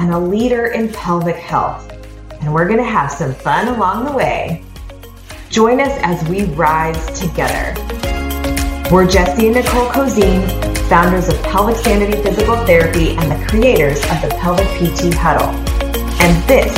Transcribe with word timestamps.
and 0.00 0.14
a 0.14 0.18
leader 0.18 0.68
in 0.68 0.88
pelvic 0.88 1.36
health. 1.36 1.92
And 2.40 2.54
we're 2.54 2.64
going 2.66 2.78
to 2.78 2.84
have 2.84 3.12
some 3.12 3.34
fun 3.34 3.68
along 3.68 4.06
the 4.06 4.12
way. 4.12 4.64
Join 5.50 5.78
us 5.78 5.92
as 6.02 6.26
we 6.26 6.44
rise 6.54 7.20
together. 7.20 7.74
We're 8.90 9.06
Jesse 9.06 9.46
and 9.48 9.56
Nicole 9.56 9.90
Cozine, 9.90 10.48
founders 10.88 11.28
of 11.28 11.40
Pelvic 11.42 11.76
Sanity 11.76 12.20
Physical 12.22 12.56
Therapy 12.64 13.10
and 13.10 13.30
the 13.30 13.46
creators 13.46 13.98
of 13.98 14.22
the 14.22 14.34
Pelvic 14.40 14.66
PT 14.78 15.12
Huddle. 15.12 15.50
And 16.22 16.48
this 16.48 16.72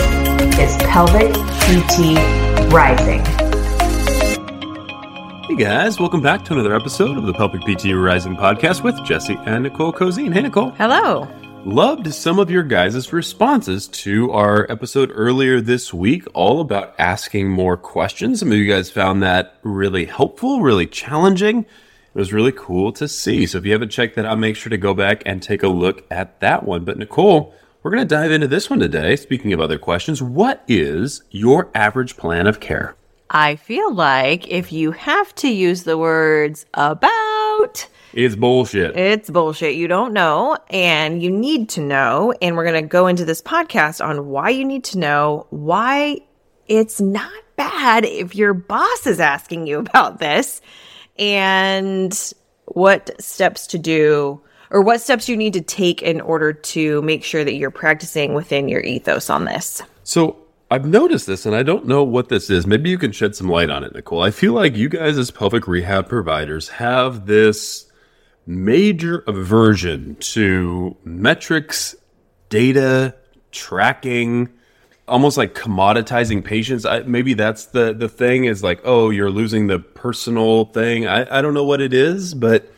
is 0.59 0.77
Pelvic 0.89 1.33
PT 1.63 2.19
Rising. 2.73 3.25
Hey 5.47 5.57
guys, 5.57 6.01
welcome 6.01 6.23
back 6.23 6.45
to 6.47 6.55
another 6.55 6.75
episode 6.75 7.17
of 7.17 7.27
the 7.27 7.33
Pelvic 7.33 7.61
PT 7.61 7.95
Rising 7.95 8.35
podcast 8.35 8.83
with 8.83 9.01
Jesse 9.05 9.39
and 9.47 9.63
Nicole 9.63 9.93
Cozine. 9.93 10.35
Hey 10.35 10.43
Nicole. 10.43 10.71
Hello. 10.71 11.29
Loved 11.65 12.13
some 12.13 12.41
of 12.41 12.51
your 12.51 12.65
guys' 12.65 13.13
responses 13.13 13.87
to 13.87 14.33
our 14.33 14.67
episode 14.69 15.13
earlier 15.15 15.61
this 15.61 15.95
week, 15.95 16.25
all 16.35 16.61
about 16.61 16.93
asking 16.99 17.51
more 17.51 17.77
questions. 17.77 18.41
Some 18.41 18.51
of 18.51 18.59
you 18.59 18.67
guys 18.67 18.91
found 18.91 19.23
that 19.23 19.59
really 19.63 20.07
helpful, 20.07 20.61
really 20.61 20.89
challenging. 20.89 21.61
It 21.61 22.19
was 22.19 22.33
really 22.33 22.51
cool 22.51 22.91
to 22.95 23.07
see. 23.07 23.47
So 23.47 23.59
if 23.59 23.65
you 23.65 23.71
haven't 23.71 23.91
checked 23.91 24.17
that 24.17 24.25
out, 24.25 24.41
make 24.41 24.57
sure 24.57 24.71
to 24.71 24.77
go 24.77 24.93
back 24.93 25.23
and 25.25 25.41
take 25.41 25.63
a 25.63 25.69
look 25.69 26.05
at 26.11 26.41
that 26.41 26.65
one. 26.65 26.85
But 26.85 26.99
Nicole, 26.99 27.55
we're 27.85 27.93
going 27.93 28.07
to 28.07 28.13
dive 28.13 28.33
into 28.33 28.49
this 28.49 28.69
one 28.69 28.81
today. 28.81 29.15
Speaking 29.15 29.53
of 29.53 29.61
other 29.61 29.79
questions, 29.79 30.21
what 30.21 30.65
is 30.67 31.23
your 31.31 31.71
average 31.77 32.17
plan 32.17 32.49
of 32.49 32.59
care? 32.59 32.97
I 33.31 33.55
feel 33.55 33.95
like 33.95 34.49
if 34.49 34.73
you 34.73 34.91
have 34.91 35.33
to 35.37 35.49
use 35.49 35.85
the 35.85 35.97
words 35.97 36.67
about, 36.75 37.87
It's 38.13 38.37
bullshit. 38.37 38.97
it's 38.97 39.31
bullshit. 39.31 39.75
You 39.75 39.89
don't 39.89 40.13
know 40.13 40.57
and 40.71 41.23
you 41.23 41.31
need 41.31 41.69
to 41.71 41.81
know. 41.81 42.35
And 42.43 42.57
we're 42.57 42.65
going 42.65 42.83
to 42.83 42.89
go 42.89 43.07
into 43.07 43.25
this 43.25 43.41
podcast 43.41 44.05
on 44.05 44.27
why 44.29 44.51
you 44.51 44.65
need 44.65 44.85
to 44.85 44.99
know, 44.99 45.47
why 45.51 46.19
it's 46.67 47.01
not 47.01 47.33
bad 47.57 48.05
if 48.05 48.35
your 48.35 48.55
boss 48.55 49.07
is 49.07 49.21
asking 49.21 49.67
you 49.67 49.79
about 49.81 50.19
this, 50.19 50.61
and 51.19 52.33
what 52.67 53.11
steps 53.21 53.67
to 53.69 53.79
do 53.79 54.41
or 54.71 54.81
what 54.81 55.01
steps 55.01 55.29
you 55.29 55.37
need 55.37 55.53
to 55.53 55.61
take 55.61 56.01
in 56.01 56.21
order 56.21 56.53
to 56.53 57.03
make 57.03 57.23
sure 57.23 57.45
that 57.45 57.55
you're 57.55 57.71
practicing 57.71 58.33
within 58.33 58.69
your 58.69 58.81
ethos 58.81 59.29
on 59.29 59.45
this. 59.45 59.83
So 60.05 60.39
I've 60.71 60.87
noticed 60.87 61.27
this, 61.27 61.45
and 61.45 61.55
I 61.55 61.63
don't 61.63 61.87
know 61.87 62.03
what 62.03 62.31
this 62.31 62.49
is. 62.49 62.67
Maybe 62.67 62.89
you 62.89 62.97
can 62.97 63.13
shed 63.13 63.37
some 63.37 63.49
light 63.49 63.69
on 63.69 63.85
it, 63.85 63.95
Nicole. 63.95 64.23
I 64.23 64.31
feel 64.31 64.55
like 64.55 64.75
you 64.75 64.89
guys, 64.89 65.19
as 65.19 65.31
pelvic 65.31 65.69
rehab 65.69 66.09
providers, 66.09 66.71
have 66.71 67.27
this 67.27 67.92
major 68.47 69.23
aversion 69.27 70.17
to 70.17 70.97
metrics, 71.05 71.95
data, 72.49 73.15
tracking, 73.51 74.49
almost 75.07 75.37
like 75.37 75.55
commoditizing 75.55 76.45
patients. 76.45 76.85
I, 76.85 77.01
maybe 77.01 77.35
that's 77.35 77.67
the 77.67 77.93
the 77.93 78.09
thing 78.09 78.45
is 78.45 78.63
like, 78.63 78.81
oh, 78.85 79.11
you're 79.11 79.31
losing 79.31 79.67
the 79.67 79.79
personal 79.79 80.67
thing. 80.67 81.07
I, 81.07 81.39
I 81.39 81.43
don't 81.43 81.55
know 81.55 81.65
what 81.65 81.81
it 81.81 81.93
is, 81.93 82.35
but 82.35 82.71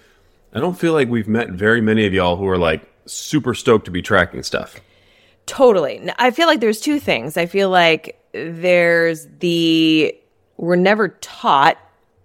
I 0.53 0.61
don't 0.61 0.79
feel 0.79 0.93
like 0.93 1.09
we've 1.09 1.29
met 1.29 1.51
very 1.51 1.81
many 1.81 2.07
of 2.07 2.13
y'all 2.13 2.37
who 2.37 2.49
are 2.49 2.59
like 2.59 2.83
super 3.07 3.55
stoked 3.55 3.87
to 3.87 3.91
be 3.91 4.03
tracking 4.03 4.43
stuff. 4.43 4.81
Totally. 5.47 6.11
I 6.19 6.31
feel 6.31 6.47
like 6.47 6.61
there's 6.61 6.81
two 6.81 6.99
things. 6.99 7.37
I 7.37 7.47
feel 7.47 7.69
like 7.69 8.19
there's 8.33 9.27
the 9.41 10.17
we're 10.57 10.77
never 10.77 11.09
taught 11.09 11.79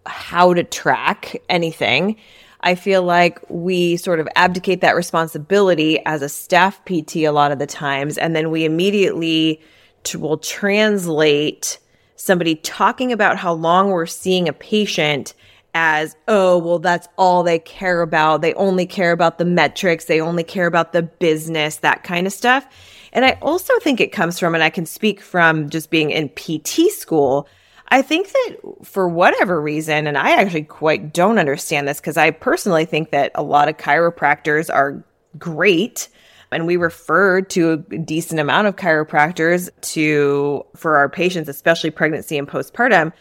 how 0.06 0.53
to 0.53 0.64
track 0.64 1.41
anything. 1.50 2.16
I 2.62 2.75
feel 2.75 3.03
like 3.03 3.40
we 3.50 3.97
sort 3.97 4.20
of 4.20 4.28
abdicate 4.36 4.81
that 4.81 4.96
responsibility 4.96 6.03
as 6.06 6.22
a 6.22 6.30
staff 6.30 6.84
PT 6.86 7.18
a 7.18 7.30
lot 7.30 7.52
of 7.52 7.59
the 7.59 7.68
times, 7.68 8.18
and 8.18 8.36
then 8.36 8.52
we 8.52 8.66
immediately 8.66 9.62
t- 10.03 10.18
will 10.18 10.38
translate 10.38 11.80
somebody 12.16 12.56
talking 12.56 13.12
about 13.14 13.38
how 13.38 13.53
long 13.53 13.90
we're 13.90 14.06
seeing 14.06 14.50
a 14.50 14.53
patient 14.53 15.34
as, 15.74 16.16
oh, 16.28 16.58
well, 16.58 16.80
that's 16.80 17.08
all 17.18 17.44
they 17.44 17.59
care 17.59 18.02
about. 18.02 18.42
They 18.42 18.53
only 18.56 18.86
care 18.86 19.12
about 19.12 19.38
the 19.38 19.46
metrics. 19.46 20.06
They 20.06 20.20
only 20.20 20.44
care 20.44 20.66
about 20.66 20.94
the 20.94 21.03
business, 21.03 21.78
that 21.78 22.03
kind 22.03 22.28
of 22.28 22.34
stuff. 22.34 22.68
And 23.14 23.26
I 23.26 23.38
also 23.41 23.74
think 23.80 24.02
it 24.02 24.12
comes 24.12 24.40
from, 24.40 24.53
and 24.53 24.64
I 24.64 24.70
can 24.70 24.86
speak 24.86 25.22
from 25.22 25.70
just 25.70 25.90
being 25.90 26.12
in 26.12 26.30
PT 26.30 26.91
school. 26.91 27.47
I 27.92 28.02
think 28.02 28.32
that 28.32 28.58
for 28.84 29.08
whatever 29.08 29.60
reason, 29.60 30.06
and 30.06 30.18
I 30.18 30.32
actually 30.32 30.64
quite 30.64 31.12
don't 31.14 31.40
understand 31.40 31.88
this 31.88 32.00
because 32.00 32.18
I 32.18 32.32
personally 32.32 32.86
think 32.86 33.12
that 33.12 33.32
a 33.36 33.44
lot 33.44 33.68
of 33.68 33.78
chiropractors 33.78 34.74
are 34.74 35.04
great 35.38 36.08
and 36.52 36.66
we 36.66 36.78
refer 36.78 37.42
to 37.42 37.72
a 37.72 37.78
decent 37.98 38.40
amount 38.40 38.68
of 38.68 38.76
chiropractors 38.76 39.70
to 39.82 40.66
for 40.76 40.98
our 40.98 41.10
patients 41.10 41.48
especially 41.48 41.92
pregnancy 41.92 42.38
and 42.38 42.48
postpartum 42.48 43.14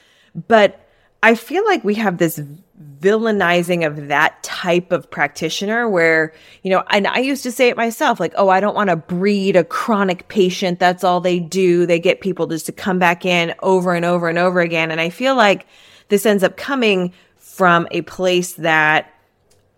but 0.46 0.87
i 1.22 1.34
feel 1.34 1.64
like 1.66 1.82
we 1.84 1.94
have 1.94 2.18
this 2.18 2.40
villainizing 3.00 3.86
of 3.86 4.08
that 4.08 4.42
type 4.42 4.90
of 4.90 5.10
practitioner 5.10 5.88
where 5.88 6.32
you 6.62 6.70
know 6.70 6.82
and 6.90 7.06
i 7.06 7.18
used 7.18 7.42
to 7.42 7.52
say 7.52 7.68
it 7.68 7.76
myself 7.76 8.18
like 8.18 8.32
oh 8.36 8.48
i 8.48 8.60
don't 8.60 8.74
want 8.74 8.90
to 8.90 8.96
breed 8.96 9.54
a 9.56 9.64
chronic 9.64 10.26
patient. 10.28 10.78
That's 10.78 11.04
all 11.04 11.20
they 11.20 11.38
do. 11.38 11.86
They 11.86 12.00
get 12.00 12.20
people 12.20 12.46
just 12.46 12.66
to 12.66 12.72
come 12.72 12.98
back 12.98 13.24
in 13.24 13.54
over 13.62 13.94
and 13.94 14.04
over 14.04 14.28
and 14.28 14.38
over 14.38 14.60
again. 14.60 14.90
And 14.90 15.00
i 15.00 15.10
feel 15.10 15.36
like 15.36 15.66
this 16.08 16.26
ends 16.26 16.42
up 16.42 16.56
coming 16.56 17.12
from 17.36 17.88
a 17.90 18.02
place 18.02 18.54
that 18.54 19.12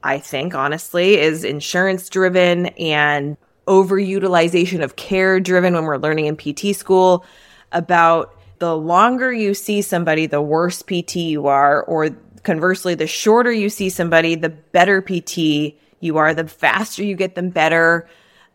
I 0.02 0.18
think, 0.18 0.54
honestly, 0.54 1.18
is 1.18 1.44
insurance 1.44 2.08
driven 2.08 2.66
and 2.66 3.36
overutilization 3.66 4.82
of 4.82 4.96
care 4.96 5.40
driven 5.40 5.74
when 5.74 5.84
we're 5.84 5.98
learning 5.98 6.26
in 6.26 6.36
PT 6.36 6.74
school 6.74 7.24
about 7.72 8.34
the 8.60 8.76
longer 8.76 9.32
you 9.32 9.54
see 9.54 9.82
somebody, 9.82 10.26
the 10.26 10.40
worse 10.40 10.82
PT 10.82 11.16
you 11.16 11.48
are, 11.48 11.82
or 11.82 12.10
conversely, 12.42 12.94
the 12.94 13.06
shorter 13.06 13.50
you 13.50 13.68
see 13.68 13.88
somebody, 13.88 14.34
the 14.34 14.50
better 14.50 15.02
PT 15.02 15.74
you 16.00 16.18
are, 16.18 16.34
the 16.34 16.46
faster 16.46 17.02
you 17.02 17.16
get 17.16 17.34
them 17.34 17.50
better, 17.50 18.08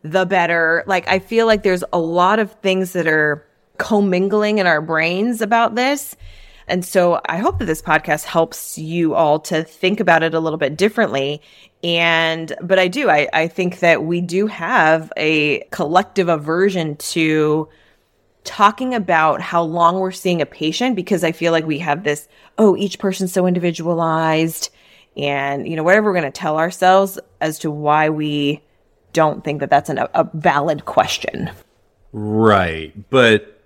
the 0.04 0.26
better. 0.26 0.84
Like, 0.88 1.08
I 1.08 1.20
feel 1.20 1.48
like 1.48 1.64
there's 1.64 1.84
a 1.92 2.00
lot 2.00 2.40
of 2.40 2.52
things 2.62 2.94
that 2.94 3.08
are 3.08 3.46
commingling 3.78 4.60
in 4.60 4.68
our 4.68 4.82
brains 4.82 5.42
about 5.42 5.76
this. 5.76 6.16
And 6.68 6.86
so 6.86 7.22
I 7.26 7.38
hope 7.38 7.60
that 7.60 7.66
this 7.66 7.82
podcast 7.82 8.26
helps 8.26 8.78
you 8.78 9.14
all 9.14 9.40
to 9.42 9.64
think 9.64 10.00
about 10.00 10.24
it 10.24 10.34
a 10.34 10.40
little 10.40 10.58
bit 10.58 10.78
differently. 10.78 11.42
And, 11.84 12.56
but 12.62 12.80
I 12.80 12.88
do, 12.88 13.10
I, 13.10 13.28
I 13.34 13.48
think 13.48 13.80
that 13.80 14.04
we 14.04 14.22
do 14.22 14.48
have 14.48 15.12
a 15.18 15.60
collective 15.72 16.30
aversion 16.30 16.96
to 16.98 17.70
talking 18.46 18.94
about 18.94 19.42
how 19.42 19.62
long 19.62 20.00
we're 20.00 20.12
seeing 20.12 20.42
a 20.42 20.46
patient 20.46 20.96
because 20.96 21.24
I 21.24 21.32
feel 21.32 21.52
like 21.52 21.66
we 21.66 21.80
have 21.80 22.04
this, 22.04 22.28
oh, 22.58 22.78
each 22.78 23.00
person's 23.00 23.34
so 23.34 23.46
individualized 23.46 24.70
and, 25.18 25.68
you 25.68 25.76
know, 25.76 25.84
whatever 25.84 26.10
we're 26.10 26.20
going 26.20 26.32
to 26.32 26.40
tell 26.40 26.58
ourselves 26.58 27.20
as 27.42 27.60
to 27.60 27.72
why 27.72 28.10
we 28.10 28.62
don't 29.14 29.44
think 29.44 29.60
that 29.62 29.70
that's 29.70 29.90
an, 29.90 30.00
a 30.14 30.30
valid 30.34 30.86
question. 30.86 31.50
Right. 32.14 33.10
But 33.10 33.62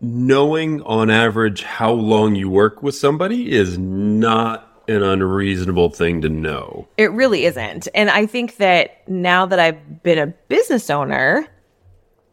knowing 0.00 0.82
on 0.82 1.10
average 1.10 1.62
how 1.62 1.92
long 1.92 2.34
you 2.34 2.50
work 2.50 2.82
with 2.82 2.94
somebody 2.96 3.52
is 3.52 3.78
not 3.78 4.68
an 4.88 5.02
unreasonable 5.02 5.90
thing 5.90 6.20
to 6.22 6.28
know. 6.28 6.88
It 6.96 7.12
really 7.12 7.44
isn't. 7.44 7.86
And 7.94 8.10
I 8.10 8.26
think 8.26 8.56
that 8.56 9.08
now 9.08 9.46
that 9.46 9.58
I've 9.58 10.02
been 10.02 10.18
a 10.18 10.26
business 10.26 10.90
owner 10.90 11.46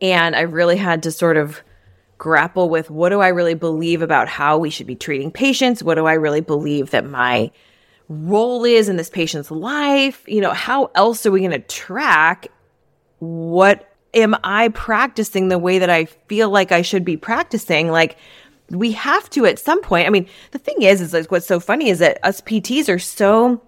and 0.02 0.36
I've 0.36 0.54
really 0.54 0.78
had 0.78 1.04
to 1.04 1.12
sort 1.12 1.38
of 1.38 1.62
grapple 2.20 2.70
with 2.70 2.92
what 2.92 3.10
do 3.10 3.22
I 3.22 3.30
really 3.30 3.56
believe 3.56 4.04
about 4.04 4.28
how 4.28 4.60
we 4.60 4.70
should 4.70 4.86
be 4.86 4.96
treating 4.96 5.32
patients? 5.32 5.82
What 5.82 5.96
do 5.96 6.06
I 6.06 6.14
really 6.14 6.42
believe 6.42 6.92
that 6.92 7.06
my 7.06 7.50
role 8.10 8.64
is 8.66 8.90
in 8.90 8.98
this 8.98 9.10
patient's 9.10 9.50
life? 9.50 10.24
You 10.28 10.42
know, 10.42 10.52
how 10.52 10.92
else 10.94 11.26
are 11.26 11.32
we 11.32 11.40
going 11.40 11.52
to 11.52 11.60
track 11.60 12.50
what 13.20 13.92
am 14.14 14.36
I 14.44 14.70
practicing 14.70 15.48
the 15.48 15.58
way 15.58 15.80
that 15.80 15.90
I 15.90 16.06
feel 16.06 16.50
like 16.50 16.72
I 16.72 16.84
should 16.84 17.04
be 17.04 17.18
practicing? 17.18 17.90
Like, 17.90 18.18
we 18.70 18.92
have 18.94 19.30
to 19.32 19.46
at 19.46 19.60
some 19.60 19.82
point. 19.82 20.08
I 20.08 20.10
mean, 20.10 20.28
the 20.52 20.60
thing 20.60 20.82
is, 20.82 21.02
is 21.02 21.14
like 21.14 21.32
what's 21.32 21.48
so 21.48 21.60
funny 21.60 21.90
is 21.90 22.00
that 22.00 22.20
us 22.24 22.40
PTs 22.42 22.88
are 22.88 23.00
so 23.00 23.62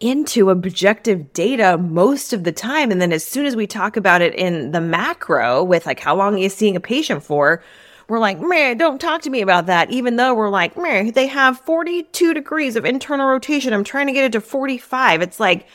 into 0.00 0.50
objective 0.50 1.32
data 1.32 1.78
most 1.78 2.32
of 2.32 2.44
the 2.44 2.52
time. 2.52 2.90
And 2.90 3.00
then 3.00 3.12
as 3.12 3.24
soon 3.24 3.46
as 3.46 3.56
we 3.56 3.66
talk 3.66 3.96
about 3.96 4.22
it 4.22 4.34
in 4.34 4.72
the 4.72 4.80
macro 4.80 5.62
with 5.62 5.86
like 5.86 6.00
how 6.00 6.14
long 6.14 6.34
are 6.34 6.38
you 6.38 6.48
seeing 6.48 6.76
a 6.76 6.80
patient 6.80 7.22
for, 7.22 7.62
we're 8.08 8.18
like, 8.18 8.40
man, 8.40 8.78
don't 8.78 9.00
talk 9.00 9.22
to 9.22 9.30
me 9.30 9.40
about 9.40 9.66
that. 9.66 9.90
Even 9.90 10.16
though 10.16 10.34
we're 10.34 10.48
like, 10.48 10.76
man, 10.76 11.12
they 11.12 11.26
have 11.26 11.60
42 11.60 12.34
degrees 12.34 12.76
of 12.76 12.84
internal 12.84 13.26
rotation. 13.26 13.72
I'm 13.72 13.84
trying 13.84 14.06
to 14.06 14.12
get 14.12 14.24
it 14.24 14.32
to 14.32 14.40
45. 14.40 15.22
It's 15.22 15.40
like, 15.40 15.66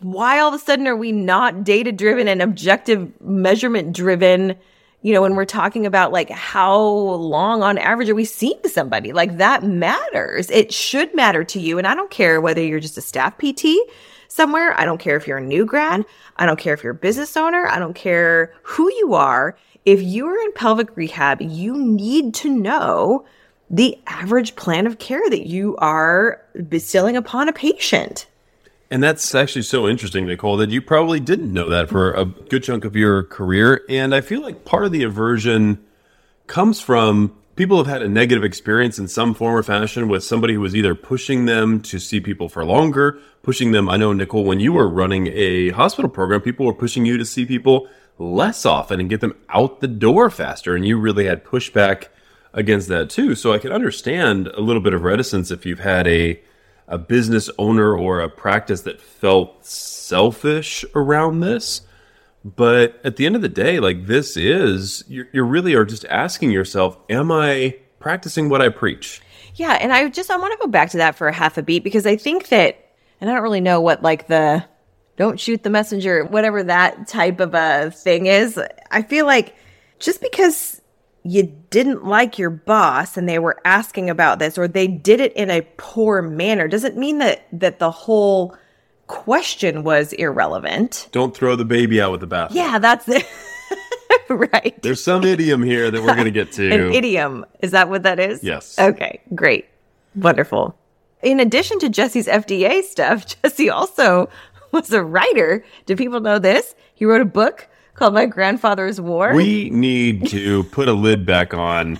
why 0.00 0.38
all 0.40 0.48
of 0.48 0.54
a 0.54 0.58
sudden 0.58 0.86
are 0.86 0.96
we 0.96 1.12
not 1.12 1.64
data 1.64 1.92
driven 1.92 2.28
and 2.28 2.42
objective 2.42 3.20
measurement 3.20 3.92
driven? 3.92 4.56
You 5.02 5.12
know, 5.14 5.22
when 5.22 5.36
we're 5.36 5.44
talking 5.44 5.86
about 5.86 6.12
like 6.12 6.30
how 6.30 6.80
long 6.80 7.62
on 7.62 7.78
average 7.78 8.08
are 8.08 8.14
we 8.14 8.24
seeing 8.24 8.60
somebody? 8.66 9.12
Like 9.12 9.36
that 9.36 9.62
matters. 9.62 10.50
It 10.50 10.72
should 10.72 11.14
matter 11.14 11.44
to 11.44 11.60
you. 11.60 11.78
And 11.78 11.86
I 11.86 11.94
don't 11.94 12.10
care 12.10 12.40
whether 12.40 12.60
you're 12.60 12.80
just 12.80 12.98
a 12.98 13.02
staff 13.02 13.38
PT 13.38 13.66
somewhere. 14.28 14.78
I 14.78 14.84
don't 14.84 14.98
care 14.98 15.16
if 15.16 15.26
you're 15.26 15.38
a 15.38 15.44
new 15.44 15.64
grad. 15.64 16.04
I 16.36 16.46
don't 16.46 16.58
care 16.58 16.74
if 16.74 16.82
you're 16.82 16.92
a 16.92 16.96
business 16.96 17.36
owner. 17.36 17.66
I 17.66 17.78
don't 17.78 17.94
care 17.94 18.54
who 18.62 18.92
you 18.94 19.14
are 19.14 19.56
if 19.88 20.02
you're 20.02 20.38
in 20.38 20.52
pelvic 20.52 20.94
rehab, 20.98 21.40
you 21.40 21.74
need 21.74 22.34
to 22.34 22.50
know 22.50 23.24
the 23.70 23.98
average 24.06 24.54
plan 24.54 24.86
of 24.86 24.98
care 24.98 25.30
that 25.30 25.46
you 25.46 25.78
are 25.78 26.42
bestowing 26.68 27.16
upon 27.16 27.48
a 27.48 27.54
patient. 27.54 28.26
And 28.90 29.02
that's 29.02 29.34
actually 29.34 29.62
so 29.62 29.88
interesting, 29.88 30.26
Nicole, 30.26 30.58
that 30.58 30.68
you 30.68 30.82
probably 30.82 31.20
didn't 31.20 31.50
know 31.50 31.70
that 31.70 31.88
for 31.88 32.12
a 32.12 32.26
good 32.26 32.64
chunk 32.64 32.84
of 32.84 32.96
your 32.96 33.22
career. 33.22 33.80
And 33.88 34.14
I 34.14 34.20
feel 34.20 34.42
like 34.42 34.66
part 34.66 34.84
of 34.84 34.92
the 34.92 35.04
aversion 35.04 35.82
comes 36.48 36.82
from 36.82 37.34
people 37.58 37.76
have 37.78 37.88
had 37.88 38.02
a 38.02 38.08
negative 38.08 38.44
experience 38.44 39.00
in 39.00 39.08
some 39.08 39.34
form 39.34 39.56
or 39.56 39.64
fashion 39.64 40.06
with 40.06 40.22
somebody 40.22 40.54
who 40.54 40.60
was 40.60 40.76
either 40.76 40.94
pushing 40.94 41.46
them 41.46 41.80
to 41.80 41.98
see 41.98 42.20
people 42.20 42.48
for 42.48 42.64
longer, 42.64 43.18
pushing 43.42 43.72
them. 43.72 43.88
I 43.88 43.96
know, 43.96 44.12
Nicole, 44.12 44.44
when 44.44 44.60
you 44.60 44.72
were 44.72 44.88
running 44.88 45.26
a 45.26 45.70
hospital 45.70 46.08
program, 46.08 46.40
people 46.40 46.64
were 46.64 46.72
pushing 46.72 47.04
you 47.04 47.18
to 47.18 47.24
see 47.24 47.44
people 47.44 47.88
less 48.16 48.64
often 48.64 49.00
and 49.00 49.10
get 49.10 49.20
them 49.20 49.34
out 49.48 49.80
the 49.80 49.88
door 49.88 50.30
faster. 50.30 50.76
And 50.76 50.86
you 50.86 51.00
really 51.00 51.26
had 51.26 51.44
pushback 51.44 52.06
against 52.52 52.86
that 52.88 53.10
too. 53.10 53.34
So 53.34 53.52
I 53.52 53.58
can 53.58 53.72
understand 53.72 54.46
a 54.46 54.60
little 54.60 54.80
bit 54.80 54.94
of 54.94 55.02
reticence 55.02 55.50
if 55.50 55.66
you've 55.66 55.80
had 55.80 56.06
a 56.06 56.40
a 56.86 56.96
business 56.96 57.50
owner 57.58 57.94
or 57.94 58.20
a 58.20 58.30
practice 58.30 58.82
that 58.82 59.00
felt 59.00 59.66
selfish 59.66 60.86
around 60.94 61.40
this. 61.40 61.82
But 62.44 63.00
at 63.04 63.16
the 63.16 63.26
end 63.26 63.36
of 63.36 63.42
the 63.42 63.48
day, 63.48 63.80
like 63.80 64.06
this 64.06 64.36
is, 64.36 65.04
you 65.08 65.26
you 65.32 65.42
really 65.42 65.74
are 65.74 65.84
just 65.84 66.04
asking 66.06 66.50
yourself, 66.50 66.96
am 67.10 67.32
I 67.32 67.76
practicing 67.98 68.48
what 68.48 68.62
I 68.62 68.68
preach? 68.68 69.20
Yeah. 69.54 69.72
And 69.72 69.92
I 69.92 70.08
just, 70.08 70.30
I 70.30 70.36
want 70.36 70.52
to 70.52 70.64
go 70.64 70.70
back 70.70 70.90
to 70.90 70.98
that 70.98 71.16
for 71.16 71.28
a 71.28 71.32
half 71.32 71.58
a 71.58 71.62
beat 71.62 71.82
because 71.84 72.06
I 72.06 72.16
think 72.16 72.48
that, 72.48 72.92
and 73.20 73.28
I 73.28 73.34
don't 73.34 73.42
really 73.42 73.60
know 73.60 73.80
what 73.80 74.02
like 74.02 74.28
the, 74.28 74.64
don't 75.16 75.40
shoot 75.40 75.64
the 75.64 75.70
messenger, 75.70 76.24
whatever 76.24 76.62
that 76.62 77.08
type 77.08 77.40
of 77.40 77.54
a 77.54 77.90
thing 77.90 78.26
is. 78.26 78.58
I 78.90 79.02
feel 79.02 79.26
like 79.26 79.56
just 79.98 80.20
because 80.20 80.80
you 81.24 81.42
didn't 81.70 82.04
like 82.04 82.38
your 82.38 82.50
boss 82.50 83.16
and 83.16 83.28
they 83.28 83.38
were 83.38 83.60
asking 83.64 84.08
about 84.08 84.38
this 84.38 84.56
or 84.56 84.68
they 84.68 84.86
did 84.86 85.20
it 85.20 85.32
in 85.34 85.50
a 85.50 85.66
poor 85.76 86.22
manner 86.22 86.68
doesn't 86.68 86.96
mean 86.96 87.18
that 87.18 87.46
that 87.52 87.80
the 87.80 87.90
whole 87.90 88.56
question 89.08 89.82
was 89.82 90.12
irrelevant. 90.12 91.08
Don't 91.10 91.36
throw 91.36 91.56
the 91.56 91.64
baby 91.64 92.00
out 92.00 92.12
with 92.12 92.20
the 92.20 92.26
bath. 92.26 92.52
Yeah, 92.52 92.78
that's 92.78 93.08
it. 93.08 93.26
right. 94.28 94.80
There's 94.82 95.02
some 95.02 95.24
idiom 95.24 95.62
here 95.62 95.90
that 95.90 96.00
we're 96.00 96.14
going 96.14 96.26
to 96.26 96.30
get 96.30 96.52
to. 96.52 96.70
An 96.72 96.92
idiom. 96.92 97.44
Is 97.60 97.72
that 97.72 97.88
what 97.88 98.04
that 98.04 98.20
is? 98.20 98.44
Yes. 98.44 98.78
Okay, 98.78 99.20
great. 99.34 99.66
Wonderful. 100.14 100.76
In 101.22 101.40
addition 101.40 101.78
to 101.80 101.88
Jesse's 101.88 102.28
FDA 102.28 102.82
stuff, 102.82 103.26
Jesse 103.42 103.70
also 103.70 104.28
was 104.72 104.92
a 104.92 105.02
writer. 105.02 105.64
Do 105.86 105.96
people 105.96 106.20
know 106.20 106.38
this? 106.38 106.74
He 106.94 107.04
wrote 107.04 107.22
a 107.22 107.26
book 107.26 107.68
called 107.98 108.14
My 108.14 108.26
Grandfather's 108.26 109.00
War. 109.00 109.34
We 109.34 109.70
need 109.70 110.28
to 110.28 110.64
put 110.64 110.88
a 110.88 110.92
lid 110.92 111.26
back 111.26 111.52
on 111.52 111.98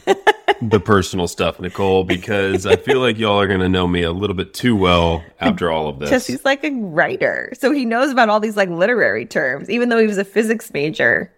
the 0.62 0.80
personal 0.80 1.28
stuff, 1.28 1.60
Nicole, 1.60 2.04
because 2.04 2.66
I 2.66 2.76
feel 2.76 3.00
like 3.00 3.18
y'all 3.18 3.40
are 3.40 3.46
going 3.46 3.60
to 3.60 3.68
know 3.68 3.86
me 3.86 4.02
a 4.02 4.12
little 4.12 4.36
bit 4.36 4.54
too 4.54 4.76
well 4.76 5.24
after 5.40 5.70
all 5.70 5.88
of 5.88 5.98
this. 5.98 6.10
Jesse's 6.10 6.44
like 6.44 6.64
a 6.64 6.70
writer. 6.70 7.52
So 7.58 7.72
he 7.72 7.84
knows 7.84 8.10
about 8.10 8.28
all 8.28 8.40
these 8.40 8.56
like 8.56 8.68
literary 8.68 9.26
terms, 9.26 9.68
even 9.68 9.88
though 9.88 9.98
he 9.98 10.06
was 10.06 10.18
a 10.18 10.24
physics 10.24 10.72
major. 10.72 11.32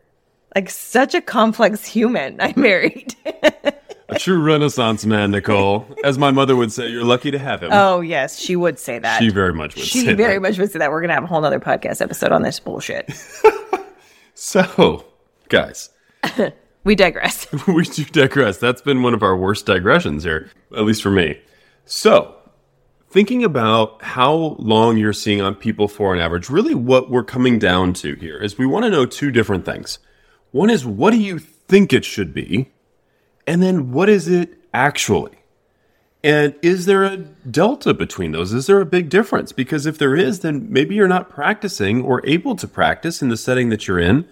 Like 0.55 0.69
such 0.69 1.15
a 1.15 1.21
complex 1.21 1.87
human 1.87 2.41
I 2.41 2.53
married. 2.57 3.15
a 4.09 4.19
true 4.19 4.43
renaissance 4.43 5.07
man, 5.07 5.31
Nicole. 5.31 5.87
As 6.03 6.19
my 6.19 6.33
mother 6.33 6.57
would 6.57 6.73
say, 6.73 6.89
you're 6.89 7.05
lucky 7.05 7.31
to 7.31 7.39
have 7.39 7.63
him. 7.63 7.71
Oh, 7.73 8.01
yes, 8.01 8.37
she 8.39 8.57
would 8.57 8.79
say 8.79 8.99
that. 8.99 9.21
She 9.21 9.31
very 9.31 9.55
much 9.55 9.77
would 9.77 9.85
she 9.85 10.13
very 10.13 10.35
that. 10.35 10.41
much 10.41 10.59
would 10.59 10.73
say 10.73 10.81
that. 10.81 10.91
We're 10.91 11.01
going 11.01 11.09
to 11.11 11.15
have 11.15 11.25
a 11.25 11.29
whole 11.29 11.41
nother 11.41 11.61
podcast 11.61 12.03
episode 12.03 12.33
on 12.33 12.43
this 12.43 12.59
bullshit. 12.59 13.09
So, 14.43 15.05
guys, 15.51 15.91
we 16.85 16.95
digress. 16.95 17.47
we 17.69 17.85
do 17.85 18.05
digress. 18.07 18.57
That's 18.57 18.81
been 18.81 19.03
one 19.03 19.13
of 19.13 19.23
our 19.23 19.37
worst 19.37 19.67
digressions 19.67 20.25
here, 20.25 20.51
at 20.75 20.85
least 20.85 21.03
for 21.03 21.11
me. 21.11 21.39
So, 21.85 22.37
thinking 23.11 23.45
about 23.45 24.03
how 24.03 24.57
long 24.59 24.97
you're 24.97 25.13
seeing 25.13 25.43
on 25.43 25.57
people 25.57 25.89
for 25.89 26.15
an 26.15 26.23
average, 26.23 26.49
really 26.49 26.75
what 26.75 27.11
we're 27.11 27.23
coming 27.23 27.59
down 27.59 27.93
to 27.95 28.15
here 28.15 28.39
is 28.39 28.57
we 28.57 28.65
want 28.65 28.87
to 28.87 28.91
know 28.91 29.05
two 29.05 29.31
different 29.31 29.67
things. 29.67 29.99
One 30.53 30.71
is 30.71 30.87
what 30.87 31.11
do 31.11 31.19
you 31.19 31.39
think 31.39 31.93
it 31.93 32.07
should 32.07 32.33
be? 32.33 32.71
And 33.47 33.63
then 33.63 33.93
what 33.93 34.09
is 34.09 34.27
it 34.27 34.59
actually? 34.73 35.37
And 36.23 36.55
is 36.61 36.85
there 36.85 37.05
a 37.05 37.17
delta 37.17 37.95
between 37.95 38.33
those? 38.33 38.53
Is 38.53 38.67
there 38.67 38.81
a 38.81 38.87
big 38.87 39.09
difference? 39.09 39.53
Because 39.53 39.87
if 39.87 39.97
there 39.97 40.15
is, 40.15 40.41
then 40.41 40.71
maybe 40.71 40.95
you're 40.95 41.09
not 41.09 41.31
practicing 41.31 42.03
or 42.03 42.21
able 42.27 42.57
to 42.57 42.69
practice 42.69 43.23
in 43.23 43.29
the 43.29 43.39
setting 43.39 43.71
that 43.71 43.89
you're 43.89 43.99
in 43.99 44.29